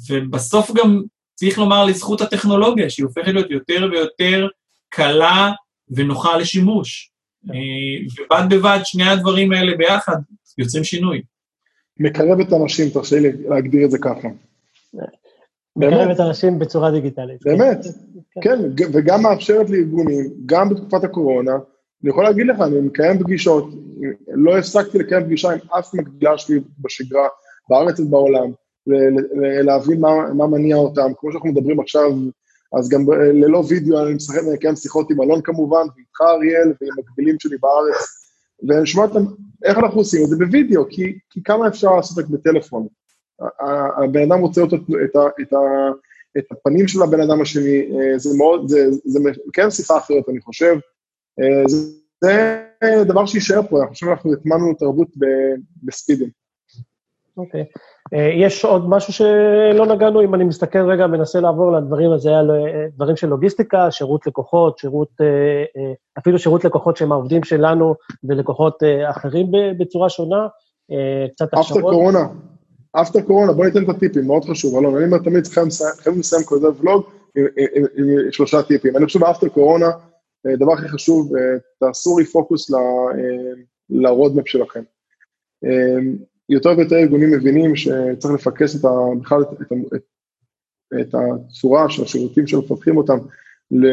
ובסוף 0.10 0.71
גם 0.71 1.01
צריך 1.36 1.57
לומר 1.57 1.86
לזכות 1.86 2.21
הטכנולוגיה, 2.21 2.89
שהיא 2.89 3.05
הופכת 3.05 3.27
להיות 3.27 3.51
יותר 3.51 3.88
ויותר 3.91 4.47
קלה 4.89 5.51
ונוחה 5.89 6.38
לשימוש. 6.38 7.12
ובד 7.43 8.43
בבד, 8.49 8.79
שני 8.84 9.10
הדברים 9.10 9.51
האלה 9.51 9.77
ביחד 9.77 10.15
יוצרים 10.57 10.84
שינוי. 10.84 11.21
מקרב 11.99 12.39
את 12.39 12.51
האנשים, 12.51 12.89
תרשה 12.89 13.19
לי 13.19 13.29
להגדיר 13.49 13.86
את 13.86 13.91
זה 13.91 13.97
ככה. 13.97 14.27
מקרב 15.75 16.10
את 16.10 16.19
האנשים 16.19 16.60
בצורה 16.60 16.91
דיגיטלית. 16.91 17.39
באמת, 17.45 17.86
כן, 18.41 18.60
וגם 18.93 19.23
מאפשרת 19.23 19.69
לארגונים, 19.69 20.29
גם 20.45 20.69
בתקופת 20.69 21.03
הקורונה, 21.03 21.53
אני 22.03 22.10
יכול 22.10 22.23
להגיד 22.23 22.47
לך, 22.47 22.62
אני 22.62 22.81
מקיים 22.81 23.19
פגישות, 23.19 23.65
לא 24.27 24.57
הפסקתי 24.57 24.97
לקיים 24.97 25.25
פגישה 25.25 25.51
עם 25.51 25.60
אף 25.79 25.93
מקבילה 25.93 26.38
שלי 26.38 26.60
בשגרה, 26.79 27.27
בארץ 27.69 27.99
ובעולם, 27.99 28.51
להבין 29.63 29.99
מה, 29.99 30.34
מה 30.34 30.47
מניע 30.47 30.75
אותם, 30.75 31.12
כמו 31.17 31.31
שאנחנו 31.31 31.49
מדברים 31.49 31.79
עכשיו, 31.79 32.12
אז 32.79 32.89
גם 32.89 33.12
ללא 33.12 33.63
וידאו 33.69 34.03
אני 34.03 34.13
משחק, 34.13 34.41
מקיים 34.53 34.75
שיחות 34.75 35.12
עם 35.12 35.21
אלון 35.21 35.41
כמובן, 35.41 35.86
ואיתך 35.95 36.21
אריאל, 36.21 36.73
ועם 36.81 36.91
מקבילים 36.97 37.36
שלי 37.39 37.57
בארץ, 37.57 38.07
ונשמע 38.69 39.03
אותם, 39.03 39.25
איך 39.65 39.77
אנחנו 39.77 39.99
עושים 39.99 40.23
את 40.23 40.29
זה 40.29 40.36
בווידאו, 40.36 40.86
כי, 40.89 41.19
כי 41.29 41.43
כמה 41.43 41.67
אפשר 41.67 41.95
לעשות 41.95 42.27
זה 42.27 42.38
בטלפון. 42.38 42.88
הבן 44.04 44.21
אדם 44.21 44.41
רוצה 44.41 44.63
את, 44.63 44.73
את, 45.41 45.54
ה, 45.54 45.60
את 46.38 46.45
הפנים 46.51 46.88
של 46.88 47.01
הבן 47.01 47.21
אדם 47.21 47.41
השני, 47.41 47.91
אה, 47.91 48.17
זה 48.17 48.38
מאוד, 48.38 48.67
זה, 48.67 48.91
זה 49.06 49.19
כן 49.54 49.71
שיחה 49.71 49.97
אחרת, 49.97 50.30
אני 50.30 50.41
חושב. 50.41 50.75
אה, 51.39 51.67
זה, 51.67 51.77
זה 52.21 53.04
דבר 53.04 53.25
שיישאר 53.25 53.62
פה, 53.69 53.82
אני 53.82 53.88
חושב 53.88 54.06
שאנחנו 54.06 54.34
הטמנו 54.34 54.73
תרבות 54.73 55.08
בספידים. 55.84 56.30
אוקיי. 57.38 57.62
Okay. 57.62 57.80
אה, 58.13 58.32
יש 58.36 58.65
עוד 58.65 58.89
משהו 58.89 59.13
שלא 59.13 59.86
נגענו, 59.86 60.21
אם 60.21 60.36
אני 60.36 60.43
מסתכל 60.43 60.91
רגע, 60.91 61.08
מנסה 61.08 61.39
לעבור 61.39 61.71
לדברים, 61.71 62.12
אז 62.12 62.25
היה 62.25 62.41
דברים 62.95 63.15
של 63.15 63.27
לוגיסטיקה, 63.27 63.91
שירות 63.91 64.27
לקוחות, 64.27 64.77
שירות, 64.77 65.10
אפילו 66.17 66.39
שירות 66.39 66.65
לקוחות 66.65 66.97
שהם 66.97 67.12
העובדים 67.12 67.43
שלנו 67.43 67.95
ולקוחות 68.23 68.84
אחרים 69.10 69.47
בצורה 69.80 70.10
שונה, 70.10 70.47
קצת 71.34 71.54
הכשרות. 71.54 71.80
אפטר 71.80 71.91
קורונה, 71.91 72.27
אפטר 72.91 73.21
קורונה, 73.21 73.54
בוא 73.54 73.65
ניתן 73.65 73.84
את 73.84 73.89
הטיפים, 73.89 74.27
מאוד 74.27 74.45
חשוב, 74.45 74.77
אלון, 74.77 74.95
אני 74.95 75.06
אומר 75.06 75.17
תמיד 75.17 75.47
חייבים 75.47 76.19
לסיים 76.19 76.43
כזה 76.47 76.67
ולוג 76.80 77.04
עם 77.97 78.32
שלושה 78.32 78.63
טיפים. 78.63 78.97
אני 78.97 79.06
חושב 79.06 79.19
באפטר 79.19 79.49
קורונה, 79.49 79.89
הדבר 80.45 80.73
הכי 80.73 80.88
חשוב, 80.88 81.32
תעשו 81.80 82.15
ריפוקוס 82.15 82.71
לרודמפ 83.89 84.47
שלכם. 84.47 84.82
יותר 86.49 86.69
ויותר 86.77 86.95
ארגונים 86.95 87.32
מבינים 87.32 87.75
שצריך 87.75 88.34
לפקס 88.34 88.75
את 88.75 88.86
ה, 88.86 88.89
בכלל 89.21 89.41
את, 89.41 89.47
את, 89.62 90.01
את, 91.01 91.15
הצורה 91.15 91.89
של 91.89 92.04
השירותים 92.04 92.47
שמפתחים 92.47 92.97
אותם 92.97 93.17
ל, 93.71 93.86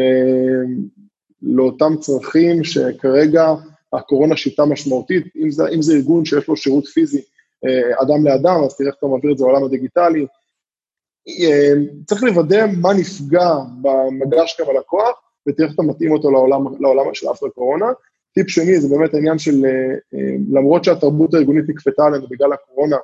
לאותם 1.42 1.96
צרכים 2.00 2.64
שכרגע 2.64 3.54
הקורונה 3.92 4.36
שיטה 4.36 4.64
משמעותית, 4.64 5.26
אם 5.36 5.50
זה, 5.50 5.68
אם 5.74 5.82
זה 5.82 5.92
ארגון 5.92 6.24
שיש 6.24 6.48
לו 6.48 6.56
שירות 6.56 6.86
פיזי 6.86 7.18
אה, 7.18 7.37
אדם 8.02 8.26
לאדם, 8.26 8.64
אז 8.64 8.76
תראה 8.76 8.88
איך 8.88 8.96
אתה 8.98 9.06
מעביר 9.06 9.32
את 9.32 9.38
זה 9.38 9.44
לעולם 9.44 9.64
הדיגיטלי. 9.64 10.26
אה, 11.28 11.72
צריך 12.06 12.22
לוודא 12.22 12.66
מה 12.80 12.94
נפגע 12.94 13.50
במגע 13.82 14.46
שלך 14.46 14.68
עם 14.68 14.76
הלקוח, 14.76 15.20
ותראה 15.48 15.68
איך 15.68 15.74
אתה 15.74 15.82
מתאים 15.82 16.12
אותו 16.12 16.30
לעולם, 16.30 16.64
לעולם 16.80 17.14
של 17.14 17.30
אפטר 17.30 17.48
קורונה. 17.48 17.86
טיפ 18.34 18.48
שני, 18.48 18.80
זה 18.80 18.96
באמת 18.96 19.14
העניין 19.14 19.38
של, 19.38 19.64
אה, 19.64 20.18
למרות 20.50 20.84
שהתרבות 20.84 21.34
הארגונית 21.34 21.68
נקפתה 21.68 22.04
עלינו 22.06 22.26
בגלל 22.30 22.52
הקורונה, 22.52 22.96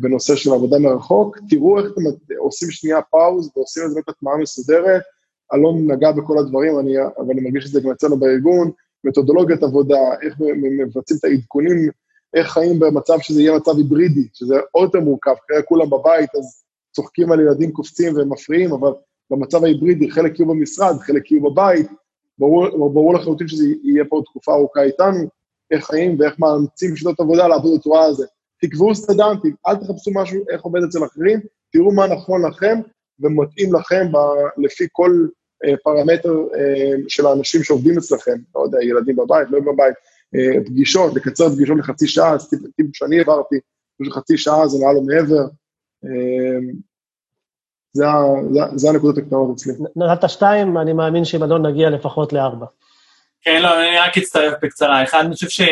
בנושא 0.00 0.36
של 0.36 0.52
עבודה 0.52 0.78
מרחוק, 0.78 1.38
תראו 1.50 1.78
איך 1.78 1.86
אתם 1.92 2.00
עושים 2.38 2.70
שנייה 2.70 3.02
פאוז 3.02 3.50
ועושים 3.56 3.82
את 3.84 3.88
זה 3.88 3.94
באמת 3.94 4.08
הטמעה 4.08 4.36
מסודרת. 4.36 5.02
אלון 5.54 5.90
נגע 5.90 6.12
בכל 6.12 6.38
הדברים, 6.38 6.78
אני, 6.78 6.98
אבל 6.98 7.30
אני 7.30 7.40
מרגיש 7.40 7.66
את 7.66 7.70
זה 7.70 7.80
גם 7.80 7.90
אצלנו 7.90 8.16
בארגון, 8.16 8.70
מתודולוגיית 9.04 9.62
עבודה, 9.62 9.98
איך 10.22 10.34
מבצעים 10.78 11.18
את 11.18 11.24
העדכונים 11.24 11.90
איך 12.34 12.48
חיים 12.48 12.78
במצב 12.78 13.14
שזה 13.20 13.40
יהיה 13.40 13.56
מצב 13.56 13.76
היברידי, 13.76 14.28
שזה 14.32 14.54
עוד 14.70 14.84
יותר 14.84 15.00
מורכב, 15.00 15.34
כרגע 15.48 15.62
כולם 15.62 15.90
בבית, 15.90 16.30
אז 16.38 16.64
צוחקים 16.94 17.32
על 17.32 17.40
ילדים 17.40 17.72
קופצים 17.72 18.12
ומפריעים, 18.16 18.72
אבל 18.72 18.90
במצב 19.30 19.64
ההיברידי 19.64 20.10
חלק 20.10 20.38
יהיו 20.38 20.48
במשרד, 20.48 20.98
חלק 20.98 21.30
יהיו 21.30 21.42
בבית, 21.42 21.86
ברור, 22.38 22.88
ברור 22.92 23.14
לחלוטין 23.14 23.48
שזה 23.48 23.64
יהיה 23.82 24.04
פה 24.08 24.22
תקופה 24.24 24.52
ארוכה 24.54 24.82
איתנו, 24.82 25.28
איך 25.70 25.86
חיים 25.86 26.16
ואיך 26.20 26.38
מאמצים 26.38 26.96
שיטות 26.96 27.20
עבודה 27.20 27.48
לעבוד 27.48 27.78
בצורה 27.78 28.04
הזאת. 28.04 28.28
תקבעו 28.62 28.94
סטנדרטים, 28.94 29.54
אל 29.66 29.76
תחפשו 29.76 30.10
משהו, 30.14 30.44
איך 30.50 30.62
עובד 30.62 30.82
אצל 30.82 31.04
אחרים, 31.04 31.40
תראו 31.72 31.92
מה 31.92 32.06
נכון 32.06 32.46
לכם 32.46 32.80
ומתאים 33.20 33.74
לכם 33.74 34.12
ב, 34.12 34.16
לפי 34.56 34.86
כל 34.92 35.26
אה, 35.64 35.74
פרמטר 35.84 36.34
אה, 36.54 36.92
של 37.08 37.26
האנשים 37.26 37.62
שעובדים 37.62 37.98
אצלכם, 37.98 38.36
לא 38.54 38.60
יודע, 38.60 38.78
ילדים 38.82 39.16
בבית, 39.16 39.48
לא 39.50 39.60
בבית, 39.60 39.94
פגישות, 40.66 41.14
לקצר 41.14 41.50
פגישות 41.50 41.78
לחצי 41.78 42.08
שעה, 42.08 42.34
אז 42.34 42.50
טיפ 42.76 42.86
שאני 42.92 43.18
העברתי, 43.18 43.56
חצי 44.10 44.38
שעה 44.38 44.68
זה 44.68 44.84
מעל 44.84 44.96
ומעבר. 44.96 45.44
אה, 46.04 46.58
זה, 47.92 48.04
זה, 48.52 48.60
זה 48.74 48.90
הנקודות 48.90 49.18
הקטנות 49.18 49.56
אצלי. 49.56 49.72
נתת 49.96 50.30
שתיים, 50.30 50.78
אני 50.78 50.92
מאמין 50.92 51.24
שעם 51.24 51.42
אדון 51.42 51.66
נגיע 51.66 51.90
לפחות 51.90 52.32
לארבע. 52.32 52.66
כן, 53.40 53.62
לא, 53.62 53.80
אני 53.80 53.98
רק 53.98 54.18
אצטרף 54.18 54.54
בקצרה. 54.62 55.02
אחד, 55.02 55.24
אני 55.24 55.34
חושב 55.34 55.64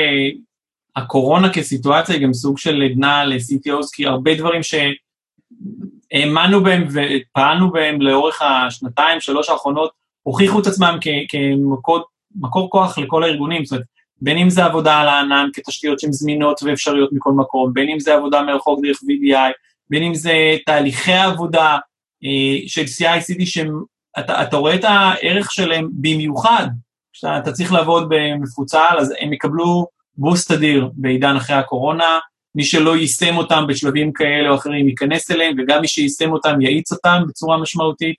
שהקורונה 0.96 1.52
כסיטואציה 1.52 2.14
היא 2.14 2.22
גם 2.22 2.34
סוג 2.34 2.58
של 2.58 2.82
עדנה 2.82 3.24
ל-CTOs, 3.24 3.86
כי 3.92 4.06
הרבה 4.06 4.34
דברים 4.34 4.60
שהאמנו 4.62 6.62
בהם 6.62 6.88
ופעלנו 6.88 7.72
בהם 7.72 8.00
לאורך 8.00 8.42
השנתיים, 8.42 9.20
שלוש 9.20 9.50
האחרונות, 9.50 9.90
הוכיחו 10.22 10.60
את 10.60 10.66
עצמם 10.66 10.98
כמקור 11.28 12.70
כוח 12.70 12.98
לכל 12.98 13.24
הארגונים. 13.24 13.64
זאת 13.64 13.72
אומרת, 13.72 13.86
בין 14.22 14.38
אם 14.38 14.50
זה 14.50 14.64
עבודה 14.64 14.98
על 14.98 15.08
הענן 15.08 15.48
כתשתיות 15.52 16.00
שהן 16.00 16.12
זמינות 16.12 16.62
ואפשריות 16.62 17.10
מכל 17.12 17.32
מקום, 17.32 17.72
בין 17.72 17.88
אם 17.88 18.00
זה 18.00 18.14
עבודה 18.14 18.42
מרחוק 18.42 18.80
דרך 18.82 18.96
VDI, 18.96 19.52
בין 19.90 20.02
אם 20.02 20.14
זה 20.14 20.56
תהליכי 20.66 21.12
עבודה 21.12 21.78
אה, 22.24 22.58
של 22.66 22.82
CI/CD 22.82 23.46
שאתה 23.46 24.42
אתה 24.42 24.56
רואה 24.56 24.74
את 24.74 24.84
הערך 24.84 25.52
שלהם 25.52 25.88
במיוחד, 25.92 26.66
כשאתה 27.12 27.52
צריך 27.52 27.72
לעבוד 27.72 28.06
במפוצל, 28.08 28.96
אז 28.98 29.14
הם 29.20 29.32
יקבלו 29.32 29.86
בוסט 30.16 30.50
אדיר 30.50 30.90
בעידן 30.94 31.36
אחרי 31.36 31.56
הקורונה, 31.56 32.18
מי 32.54 32.64
שלא 32.64 32.96
יישם 32.96 33.36
אותם 33.36 33.64
בשלבים 33.68 34.12
כאלה 34.12 34.50
או 34.50 34.54
אחרים 34.54 34.88
ייכנס 34.88 35.30
אליהם, 35.30 35.56
וגם 35.58 35.80
מי 35.80 35.88
שיישם 35.88 36.32
אותם 36.32 36.60
יאיץ 36.60 36.92
אותם 36.92 37.22
בצורה 37.28 37.58
משמעותית. 37.58 38.16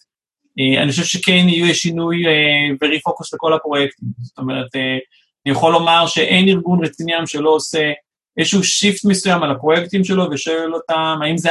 אה, 0.59 0.83
אני 0.83 0.91
חושב 0.91 1.03
שכן 1.03 1.45
יהיו 1.47 1.75
שינוי 1.75 2.27
אה, 2.27 2.75
וריפוקוס 2.81 3.33
לכל 3.33 3.53
הפרויקטים. 3.53 4.07
זאת 4.21 4.37
אומרת, 4.37 4.75
אה, 4.75 4.97
אני 5.45 5.51
יכול 5.51 5.73
לומר 5.73 6.07
שאין 6.07 6.47
ארגון 6.47 6.85
רציני 6.85 7.13
היום 7.13 7.27
שלא 7.27 7.49
עושה 7.49 7.91
איזשהו 8.37 8.63
shift 8.63 9.05
מסוים 9.05 9.43
על 9.43 9.51
הפרויקטים 9.51 10.03
שלו 10.03 10.27
ושואל 10.31 10.73
אותם 10.73 11.19
האם 11.23 11.37
זה 11.37 11.49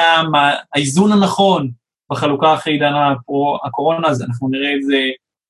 האיזון 0.74 1.12
הנכון 1.12 1.70
בחלוקה 2.12 2.54
אחרי 2.54 2.72
עידן 2.72 2.92
הקורונה, 3.64 4.08
אז 4.08 4.22
אנחנו 4.22 4.48
נראה 4.48 4.74
את 4.74 4.82
זה 4.82 4.98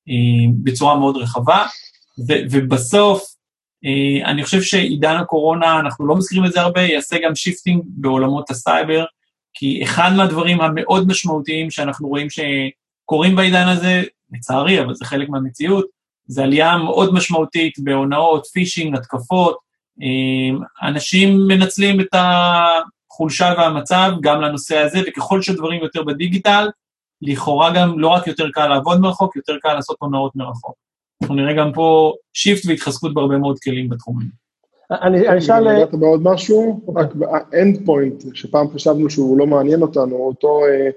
אה, 0.08 0.52
בצורה 0.62 0.98
מאוד 0.98 1.16
רחבה. 1.16 1.66
ו- 2.28 2.42
ובסוף, 2.50 3.24
אה, 3.84 4.30
אני 4.30 4.44
חושב 4.44 4.62
שעידן 4.62 5.16
הקורונה, 5.16 5.80
אנחנו 5.80 6.06
לא 6.06 6.16
מזכירים 6.16 6.44
את 6.44 6.52
זה 6.52 6.60
הרבה, 6.60 6.80
יעשה 6.80 7.16
גם 7.24 7.34
shifting 7.34 7.82
בעולמות 7.86 8.50
הסייבר, 8.50 9.04
כי 9.54 9.80
אחד 9.82 10.10
מהדברים 10.16 10.60
המאוד 10.60 11.08
משמעותיים 11.08 11.70
שאנחנו 11.70 12.08
רואים 12.08 12.26
שקורים 12.30 13.36
בעידן 13.36 13.68
הזה, 13.68 14.02
לצערי, 14.32 14.80
אבל 14.80 14.94
זה 14.94 15.04
חלק 15.04 15.28
מהמציאות, 15.28 15.86
זה 16.26 16.42
עלייה 16.42 16.76
מאוד 16.76 17.14
משמעותית 17.14 17.78
בהונאות, 17.78 18.46
phishing, 18.46 18.96
התקפות. 18.96 19.56
אה, 20.02 20.88
אנשים 20.88 21.38
מנצלים 21.48 22.00
את 22.00 22.08
החולשה 22.12 23.54
והמצב 23.58 24.10
גם 24.20 24.40
לנושא 24.40 24.78
הזה, 24.78 24.98
וככל 25.06 25.42
שדברים 25.42 25.82
יותר 25.82 26.02
בדיגיטל, 26.02 26.68
לכאורה 27.22 27.74
גם 27.74 27.98
לא 27.98 28.08
רק 28.08 28.26
יותר 28.26 28.50
קל 28.52 28.66
לעבוד 28.66 29.00
מרחוק, 29.00 29.36
יותר 29.36 29.56
קל 29.62 29.74
לעשות 29.74 29.96
הונאות 30.00 30.36
מרחוק. 30.36 30.74
אנחנו 31.22 31.34
נראה 31.34 31.52
גם 31.52 31.72
פה 31.72 32.14
shift 32.32 32.66
והתחזקות 32.66 33.14
בהרבה 33.14 33.38
מאוד 33.38 33.58
כלים 33.58 33.88
בתחומים. 33.88 34.28
אני 34.90 35.38
אשאל... 35.38 35.68
אני 35.68 35.76
נגעת 35.76 35.94
בעוד 35.94 36.20
משהו, 36.22 36.80
רק 36.96 37.14
ב 37.14 37.32
end 37.32 37.86
point, 37.86 38.24
שפעם 38.34 38.70
חשבנו 38.70 39.10
שהוא 39.10 39.38
לא 39.38 39.46
מעניין 39.46 39.82
אותנו, 39.82 40.16
אותו 40.16 40.60
אה, 40.64 40.90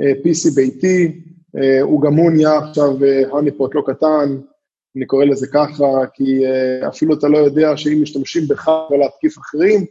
אה, 0.00 0.12
PC 0.12 0.54
ביתי, 0.54 1.20
הוא 1.82 2.02
גם 2.02 2.14
הוא 2.14 2.30
נהיה 2.30 2.58
עכשיו 2.58 2.90
הניפוט 3.32 3.74
לא 3.74 3.82
קטן, 3.86 4.36
אני 4.96 5.06
קורא 5.06 5.24
לזה 5.24 5.46
ככה, 5.46 5.84
כי 6.14 6.46
uh, 6.46 6.88
אפילו 6.88 7.14
אתה 7.14 7.28
לא 7.28 7.38
יודע 7.38 7.76
שאם 7.76 8.02
משתמשים 8.02 8.42
בך 8.48 8.70
ולהתקיף 8.90 9.38
אחרים, 9.38 9.84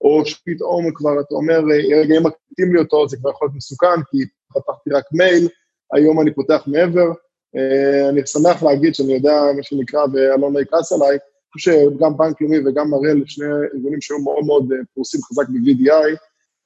או 0.00 0.26
שפתאום 0.26 0.94
כבר 0.94 1.20
אתה 1.20 1.34
אומר, 1.34 1.54
אה, 1.54 2.00
רגע, 2.00 2.14
אם 2.16 2.26
מקליטים 2.26 2.74
לי 2.74 2.78
אותו, 2.80 3.08
זה 3.08 3.16
כבר 3.16 3.30
יכול 3.30 3.46
להיות 3.46 3.56
מסוכן, 3.56 4.02
כי 4.10 4.18
פתחתי 4.54 4.90
רק 4.90 5.04
מייל, 5.12 5.48
היום 5.92 6.20
אני 6.20 6.34
פותח 6.34 6.62
מעבר. 6.66 7.10
Uh, 7.56 8.08
אני 8.08 8.26
שמח 8.26 8.62
להגיד 8.62 8.94
שאני 8.94 9.14
יודע, 9.14 9.40
מה 9.56 9.62
שנקרא, 9.62 10.00
ואלון 10.12 10.54
לא 10.54 10.60
יכעס 10.60 10.92
עליי, 10.92 11.10
אני 11.10 11.52
חושב 11.52 11.72
שגם 11.72 12.16
בנק 12.16 12.40
לאומי 12.40 12.58
וגם 12.58 12.94
הראל, 12.94 13.22
שני 13.26 13.46
ארגונים 13.74 14.00
שהיו 14.00 14.18
מאוד 14.18 14.44
מאוד 14.46 14.68
פרוסים 14.94 15.20
חזק 15.22 15.48
ב-VDI, 15.48 16.16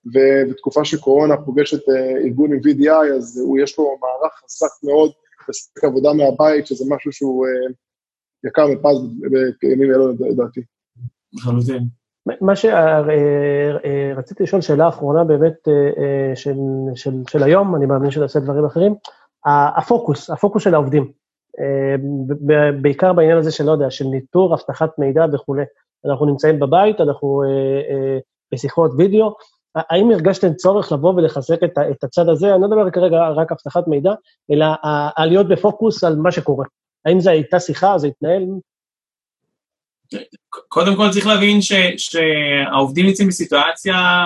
ובתקופה 0.06 0.84
שקורונה 0.84 1.36
פוגשת 1.36 1.88
ארגון 2.24 2.52
עם 2.52 2.58
VDI, 2.58 3.14
אז 3.16 3.42
יש 3.62 3.78
לו 3.78 3.98
מערך 4.00 4.32
חזק 4.44 4.84
מאוד, 4.84 5.12
לספק 5.48 5.84
עבודה 5.84 6.12
מהבית, 6.12 6.66
שזה 6.66 6.84
משהו 6.94 7.12
שהוא 7.12 7.46
יקר 8.44 8.66
מפז 8.66 8.96
בימים 9.62 9.90
אלו 9.90 10.08
לדעתי. 10.10 10.60
לחלוטין. 11.32 11.84
מה 12.40 12.52
שרציתי 12.56 14.42
לשאול, 14.42 14.62
שאלה 14.62 14.88
אחרונה 14.88 15.24
באמת 15.24 15.68
של, 16.34 16.56
של, 16.94 17.10
של 17.28 17.42
היום, 17.42 17.76
אני 17.76 17.86
מאמין 17.86 18.10
שנעשה 18.10 18.40
דברים 18.40 18.64
אחרים, 18.64 18.94
הפוקוס, 19.76 20.30
הפוקוס 20.30 20.62
של 20.62 20.74
העובדים, 20.74 21.12
בעיקר 22.82 23.12
בעניין 23.12 23.38
הזה 23.38 23.50
של, 23.50 23.64
לא 23.64 23.72
יודע, 23.72 23.90
של 23.90 24.04
ניטור, 24.04 24.54
אבטחת 24.54 24.98
מידע 24.98 25.26
וכולי. 25.32 25.62
אנחנו 26.06 26.26
נמצאים 26.26 26.60
בבית, 26.60 27.00
אנחנו 27.00 27.42
בשיחות 28.52 28.90
וידאו, 28.98 29.36
האם 29.74 30.10
הרגשתם 30.10 30.54
צורך 30.54 30.92
לבוא 30.92 31.14
ולחזק 31.14 31.62
את, 31.64 31.78
את 31.90 32.04
הצד 32.04 32.28
הזה? 32.28 32.54
אני 32.54 32.62
לא 32.62 32.68
מדבר 32.68 32.90
כרגע 32.90 33.28
רק 33.28 33.52
אבטחת 33.52 33.88
מידע, 33.88 34.12
אלא 34.52 34.66
על 35.16 35.28
להיות 35.28 35.48
בפוקוס 35.48 36.04
על 36.04 36.16
מה 36.16 36.32
שקורה. 36.32 36.66
האם 37.04 37.20
זו 37.20 37.30
הייתה 37.30 37.60
שיחה, 37.60 37.98
זה 37.98 38.06
התנהל? 38.06 38.42
קודם 40.68 40.96
כל 40.96 41.10
צריך 41.10 41.26
להבין 41.26 41.62
ש, 41.62 41.72
שהעובדים 41.96 43.06
יוצאים 43.06 43.28
בסיטואציה 43.28 44.24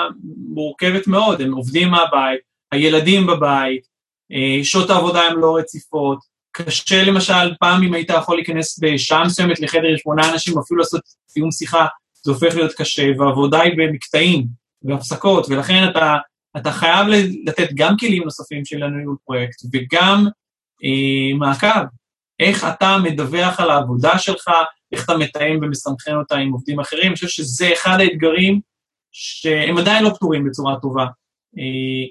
מורכבת 0.48 1.06
מאוד, 1.06 1.40
הם 1.40 1.52
עובדים 1.52 1.88
מהבית, 1.88 2.40
הילדים 2.72 3.26
בבית, 3.26 3.86
אה, 4.32 4.64
שעות 4.64 4.90
העבודה 4.90 5.20
הן 5.20 5.36
לא 5.36 5.56
רציפות, 5.56 6.18
קשה 6.52 7.04
למשל, 7.04 7.54
פעם 7.60 7.82
אם 7.82 7.94
היית 7.94 8.10
יכול 8.10 8.36
להיכנס 8.36 8.80
בשעה 8.82 9.24
מסוימת 9.24 9.60
לחדר 9.60 9.88
עם 9.88 9.98
שמונה 9.98 10.32
אנשים, 10.32 10.58
אפילו 10.58 10.78
לעשות 10.78 11.00
סיום 11.28 11.50
שיחה, 11.50 11.86
זה 12.22 12.32
הופך 12.32 12.54
להיות 12.54 12.72
קשה, 12.72 13.10
והעבודה 13.18 13.60
היא 13.60 13.72
במקטעים 13.76 14.46
והפסקות, 14.82 15.46
ולכן 15.48 15.88
אתה, 15.90 16.16
אתה 16.56 16.72
חייב 16.72 17.06
לתת 17.44 17.68
גם 17.74 17.96
כלים 18.00 18.22
נוספים 18.24 18.64
של 18.64 18.82
הניהול 18.82 19.16
פרויקט, 19.24 19.62
וגם 19.72 20.26
אה, 20.84 21.38
מעקב, 21.38 21.86
איך 22.40 22.64
אתה 22.64 22.98
מדווח 23.02 23.60
על 23.60 23.70
העבודה 23.70 24.18
שלך, 24.18 24.50
איך 24.92 25.04
אתה 25.04 25.16
מתאם 25.16 25.58
ומסנכרן 25.62 26.16
אותה 26.16 26.36
עם 26.36 26.52
עובדים 26.52 26.80
אחרים, 26.80 27.06
אני 27.06 27.14
חושב 27.14 27.28
שזה 27.28 27.72
אחד 27.72 28.00
האתגרים 28.00 28.60
שהם 29.12 29.78
עדיין 29.78 30.04
לא 30.04 30.10
פתורים 30.10 30.44
בצורה 30.44 30.80
טובה. 30.80 31.06
אה, 31.58 32.08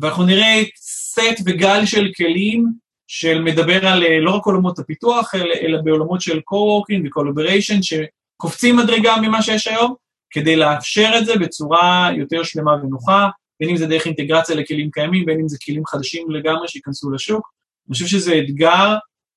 ואנחנו 0.00 0.26
נראה 0.26 0.62
סט 0.76 1.40
וגל 1.46 1.86
של 1.86 2.10
כלים 2.16 2.72
של 3.06 3.42
מדבר 3.42 3.86
על 3.86 4.02
אה, 4.02 4.20
לא 4.20 4.30
רק 4.30 4.46
עולמות 4.46 4.78
הפיתוח, 4.78 5.34
אלא, 5.34 5.54
אלא 5.54 5.78
בעולמות 5.82 6.20
של 6.20 6.38
co-working 6.38 7.00
ו-collaboration, 7.04 7.82
שקופצים 7.82 8.76
מדרגה 8.76 9.16
ממה 9.22 9.42
שיש 9.42 9.66
היום, 9.66 9.94
כדי 10.36 10.56
לאפשר 10.56 11.10
את 11.18 11.26
זה 11.26 11.36
בצורה 11.36 12.08
יותר 12.16 12.42
שלמה 12.42 12.72
ונוחה, 12.82 13.28
בין 13.60 13.70
אם 13.70 13.76
זה 13.76 13.86
דרך 13.86 14.06
אינטגרציה 14.06 14.56
לכלים 14.56 14.90
קיימים, 14.90 15.26
בין 15.26 15.40
אם 15.40 15.48
זה 15.48 15.56
כלים 15.64 15.86
חדשים 15.86 16.30
לגמרי 16.30 16.68
שייכנסו 16.68 17.10
לשוק. 17.10 17.52
אני 17.88 17.92
חושב 17.92 18.06
שזה 18.06 18.38
אתגר 18.38 18.94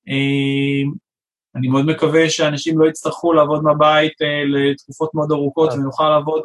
אה, 0.08 0.90
אני 1.56 1.68
מאוד 1.68 1.86
מקווה 1.86 2.30
שאנשים 2.30 2.78
לא 2.78 2.88
יצטרכו 2.88 3.32
לעבוד 3.32 3.62
מהבית 3.62 4.12
אה, 4.22 4.44
לתקופות 4.44 5.14
מאוד 5.14 5.32
ארוכות 5.32 5.72
ונוכל 5.72 6.08
לעבוד 6.08 6.42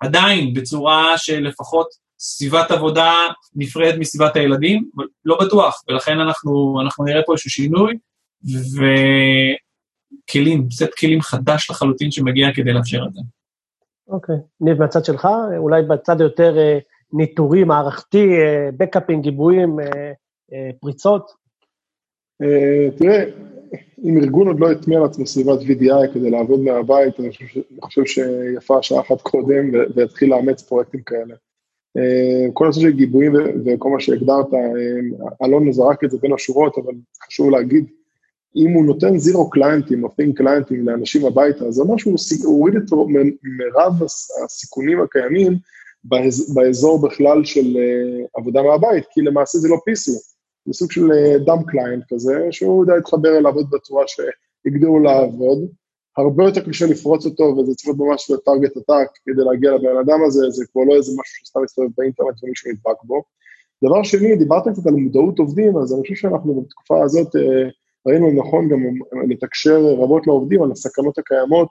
עדיין 0.00 0.54
בצורה 0.54 1.18
שלפחות 1.18 1.86
סביבת 2.18 2.70
עבודה 2.70 3.12
נפרדת 3.54 3.98
מסביבת 3.98 4.36
הילדים, 4.36 4.90
אבל 4.96 5.04
לא 5.24 5.38
בטוח, 5.40 5.82
ולכן 5.88 6.20
אנחנו, 6.20 6.80
אנחנו 6.84 7.04
נראה 7.04 7.22
פה 7.26 7.32
איזשהו 7.32 7.50
שינוי, 7.50 7.94
וכלים, 10.26 10.68
סט 10.70 10.94
כלים 10.98 11.20
חדש 11.20 11.70
לחלוטין 11.70 12.10
שמגיע 12.10 12.48
כדי 12.54 12.72
לאפשר 12.72 13.04
את 13.08 13.14
זה. 13.14 13.20
אוקיי. 14.08 14.36
ניב, 14.60 14.78
מהצד 14.78 15.04
שלך, 15.04 15.28
אולי 15.56 15.82
בצד 15.82 16.20
היותר 16.20 16.58
אה, 16.58 16.78
ניטורי, 17.12 17.64
מערכתי, 17.64 18.28
בקאפים, 18.76 19.20
גיבויים, 19.20 19.76
פריצות? 20.80 21.30
תראה, 22.98 23.24
אם 24.04 24.16
ארגון 24.16 24.46
עוד 24.46 24.60
לא 24.60 24.70
הטמיע 24.70 25.00
לעצמו 25.00 25.26
סביבת 25.26 25.60
VDI 25.60 26.14
כדי 26.14 26.30
לעבוד 26.30 26.60
מהבית, 26.60 27.20
אני 27.20 27.30
חושב, 27.30 27.60
אני 27.72 27.80
חושב 27.80 28.04
שיפה 28.04 28.82
שעה 28.82 29.00
אחת 29.00 29.20
קודם 29.20 29.70
ויתחיל 29.94 30.30
לאמץ 30.30 30.62
פרויקטים 30.62 31.02
כאלה. 31.02 31.34
אה, 31.96 32.46
כל 32.52 32.64
הנושא 32.64 32.80
של 32.80 32.90
גיבויים 32.90 33.32
וכל 33.64 33.88
מה 33.88 34.00
שהגדרת, 34.00 34.54
אה, 34.54 35.46
אלון 35.46 35.72
זרק 35.72 36.04
את 36.04 36.10
זה 36.10 36.18
בין 36.18 36.32
השורות, 36.32 36.78
אבל 36.78 36.94
חשוב 37.26 37.50
להגיד, 37.50 37.86
אם 38.56 38.70
הוא 38.70 38.84
נותן 38.84 39.18
zero 39.18 39.50
client 39.50 39.93
ים 39.93 40.08
thin 40.16 40.36
client 40.36 40.75
ים 40.75 40.88
לאנשים 40.88 41.26
הביתה, 41.26 41.70
זה 41.70 41.82
אומר 41.82 41.96
שהוא 41.96 42.16
הוריד 42.44 42.76
את 42.76 42.82
מרב 43.58 44.02
הסיכונים 44.44 45.00
הקיימים 45.00 45.52
באזור 46.54 47.02
בכלל 47.08 47.44
של 47.44 47.76
אה, 47.76 48.26
עבודה 48.36 48.62
מהבית, 48.62 49.04
כי 49.10 49.20
למעשה 49.20 49.58
זה 49.58 49.68
לא 49.68 49.76
PC. 49.76 50.10
זה 50.66 50.72
סוג 50.72 50.92
של 50.92 51.08
dumb 51.46 51.58
אה, 51.58 51.64
client 51.66 52.04
כזה, 52.08 52.46
שהוא 52.50 52.84
יודע 52.84 52.96
להתחבר 52.96 53.38
אליו 53.38 53.54
עוד 53.54 53.70
בצורה 53.70 54.04
שהגדירו 54.06 54.98
לעבוד. 54.98 55.58
הרבה 56.16 56.44
יותר 56.44 56.68
קשה 56.68 56.86
לפרוץ 56.86 57.26
אותו, 57.26 57.44
וזה 57.44 57.74
צריך 57.74 57.88
להיות 57.88 57.98
ממש 57.98 58.30
ל 58.30 58.35
targeted 58.35 58.76
attack 58.76 59.08
כדי 59.26 59.42
להגיע 59.44 59.70
לבן 59.70 59.98
אדם 60.04 60.20
הזה, 60.26 60.50
זה 60.50 60.64
כבר 60.72 60.82
לא 60.88 60.96
איזה 60.96 61.12
משהו 61.20 61.46
שסתם 61.46 61.60
מסתובב 61.62 61.88
באינטרנט 61.96 62.44
ומישהו 62.44 62.70
נדבק 62.70 63.02
בו. 63.04 63.22
דבר 63.84 64.02
שני, 64.02 64.36
דיברתם 64.36 64.72
קצת 64.72 64.86
על 64.86 64.94
מודעות 64.94 65.38
עובדים, 65.38 65.76
אז 65.76 65.94
אני 65.94 66.02
חושב 66.02 66.14
שאנחנו 66.14 66.60
בתקופה 66.60 67.04
הזאת 67.04 67.36
אה, 67.36 67.68
ראינו 68.06 68.32
נכון 68.32 68.68
גם 68.68 68.78
לתקשר 69.28 69.80
רבות 69.84 70.26
לעובדים 70.26 70.62
על 70.62 70.72
הסכנות 70.72 71.18
הקיימות 71.18 71.68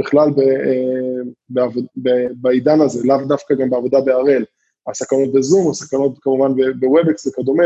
בכלל 0.00 0.30
ב, 0.30 0.40
אה, 0.40 1.22
בעבוד, 1.48 1.84
ב, 2.02 2.08
בעידן 2.40 2.80
הזה, 2.80 3.00
לאו 3.04 3.24
דווקא 3.28 3.54
גם 3.54 3.70
בעבודה 3.70 4.00
בהראל. 4.00 4.44
הסכנות 4.88 5.32
בזום, 5.32 5.70
הסכנות 5.70 6.18
כמובן 6.18 6.52
ב 6.80 6.88
Webex 6.88 7.26
וכדומה, 7.26 7.64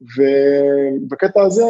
ובקטע 0.00 1.42
הזה, 1.42 1.64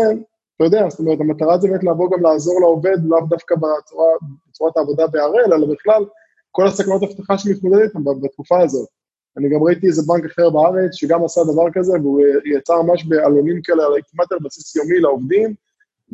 אתה 0.56 0.64
יודע, 0.64 0.88
זאת 0.88 0.98
אומרת, 0.98 1.20
המטרה 1.20 1.58
זה 1.58 1.68
באמת 1.68 1.84
לבוא 1.84 2.10
גם 2.10 2.22
לעזור 2.22 2.60
לעובד, 2.60 2.96
לאו 3.04 3.26
דווקא 3.28 3.54
בצורה, 3.54 4.08
בצורת 4.48 4.76
העבודה 4.76 5.06
בהראל, 5.06 5.52
אלא 5.52 5.66
בכלל, 5.66 6.04
כל 6.50 6.66
הסכנות 6.66 7.02
אבטחה 7.02 7.38
שמתמודד 7.38 7.82
איתן 7.82 7.98
בתקופה 8.22 8.62
הזאת. 8.62 8.88
אני 9.36 9.48
גם 9.48 9.62
ראיתי 9.62 9.86
איזה 9.86 10.02
בנק 10.06 10.24
אחר 10.24 10.50
בארץ 10.50 10.94
שגם 10.94 11.24
עשה 11.24 11.40
דבר 11.52 11.70
כזה, 11.72 11.92
והוא 12.02 12.20
יצא 12.44 12.74
ממש 12.82 13.04
בעלונים 13.04 13.62
כאלה, 13.62 13.82
כמעט 14.10 14.32
על 14.32 14.38
בסיס 14.44 14.76
יומי 14.76 15.00
לעובדים, 15.00 15.54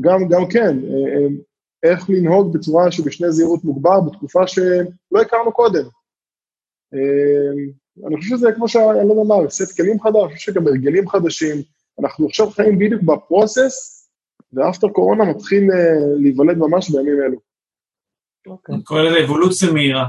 גם, 0.01 0.29
גם 0.29 0.47
כן, 0.51 0.79
אה, 0.85 1.15
אה, 1.15 1.27
איך 1.83 2.11
לנהוג 2.11 2.57
בצורה 2.57 2.93
שבשני 2.93 3.33
זהירות 3.33 3.65
מוגבר 3.65 4.01
בתקופה 4.01 4.47
שלא 4.47 5.21
הכרנו 5.23 5.53
קודם. 5.53 5.85
אה, 6.95 8.07
אני 8.07 8.17
חושב 8.17 8.37
שזה 8.37 8.53
כמו 8.53 8.69
שאלון 8.69 9.19
אמר, 9.27 9.51
סט 9.51 9.77
כלים 9.77 10.01
חדש, 10.01 10.23
אני 10.27 10.35
חושב 10.35 10.53
שגם 10.53 10.67
הרגלים 10.67 11.09
חדשים, 11.09 11.57
אנחנו 12.01 12.27
עכשיו 12.27 12.51
חיים 12.51 12.79
בדיוק 12.79 13.03
בפרוסס, 13.03 13.99
ואפטר 14.53 14.89
קורונה 14.89 15.25
מתחיל 15.25 15.71
uh, 15.71 15.75
להיוולד 16.23 16.59
ממש 16.59 16.91
בימים 16.91 17.23
אלו. 17.23 17.39
אוקיי. 18.47 18.75
אני 18.75 18.85
קורא 18.85 19.03
לזה 19.03 19.25
אבולוציה 19.25 19.73
מהירה. 19.73 20.09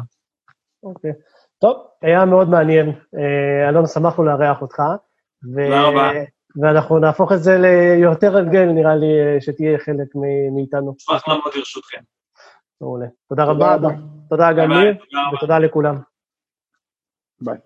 אוקיי. 0.84 1.12
טוב, 1.60 1.78
היה 2.02 2.26
מאוד 2.26 2.50
מעניין. 2.50 2.92
אלון, 3.70 3.88
שמחנו 3.88 4.24
לארח 4.24 4.62
אותך. 4.62 4.82
תודה 5.56 5.82
רבה. 5.82 6.12
ואנחנו 6.62 7.00
נהפוך 7.00 7.32
את 7.32 7.44
זה 7.44 7.58
ליותר 7.58 8.38
הרגל, 8.38 8.66
נראה 8.66 8.96
לי, 8.96 9.08
שתהיה 9.40 9.78
חלק 9.80 10.08
מאיתנו. 10.56 10.96
אשמח 11.00 11.28
לעמוד 11.28 11.54
לרשותכם. 11.56 12.02
מעולה. 12.82 13.06
תודה 13.30 13.44
רבה. 13.44 13.78
תודה 14.30 14.54
גם 14.54 14.72
לי, 14.72 14.90
ותודה 15.34 15.60
לכולם. 15.60 15.96
ביי. 17.42 17.58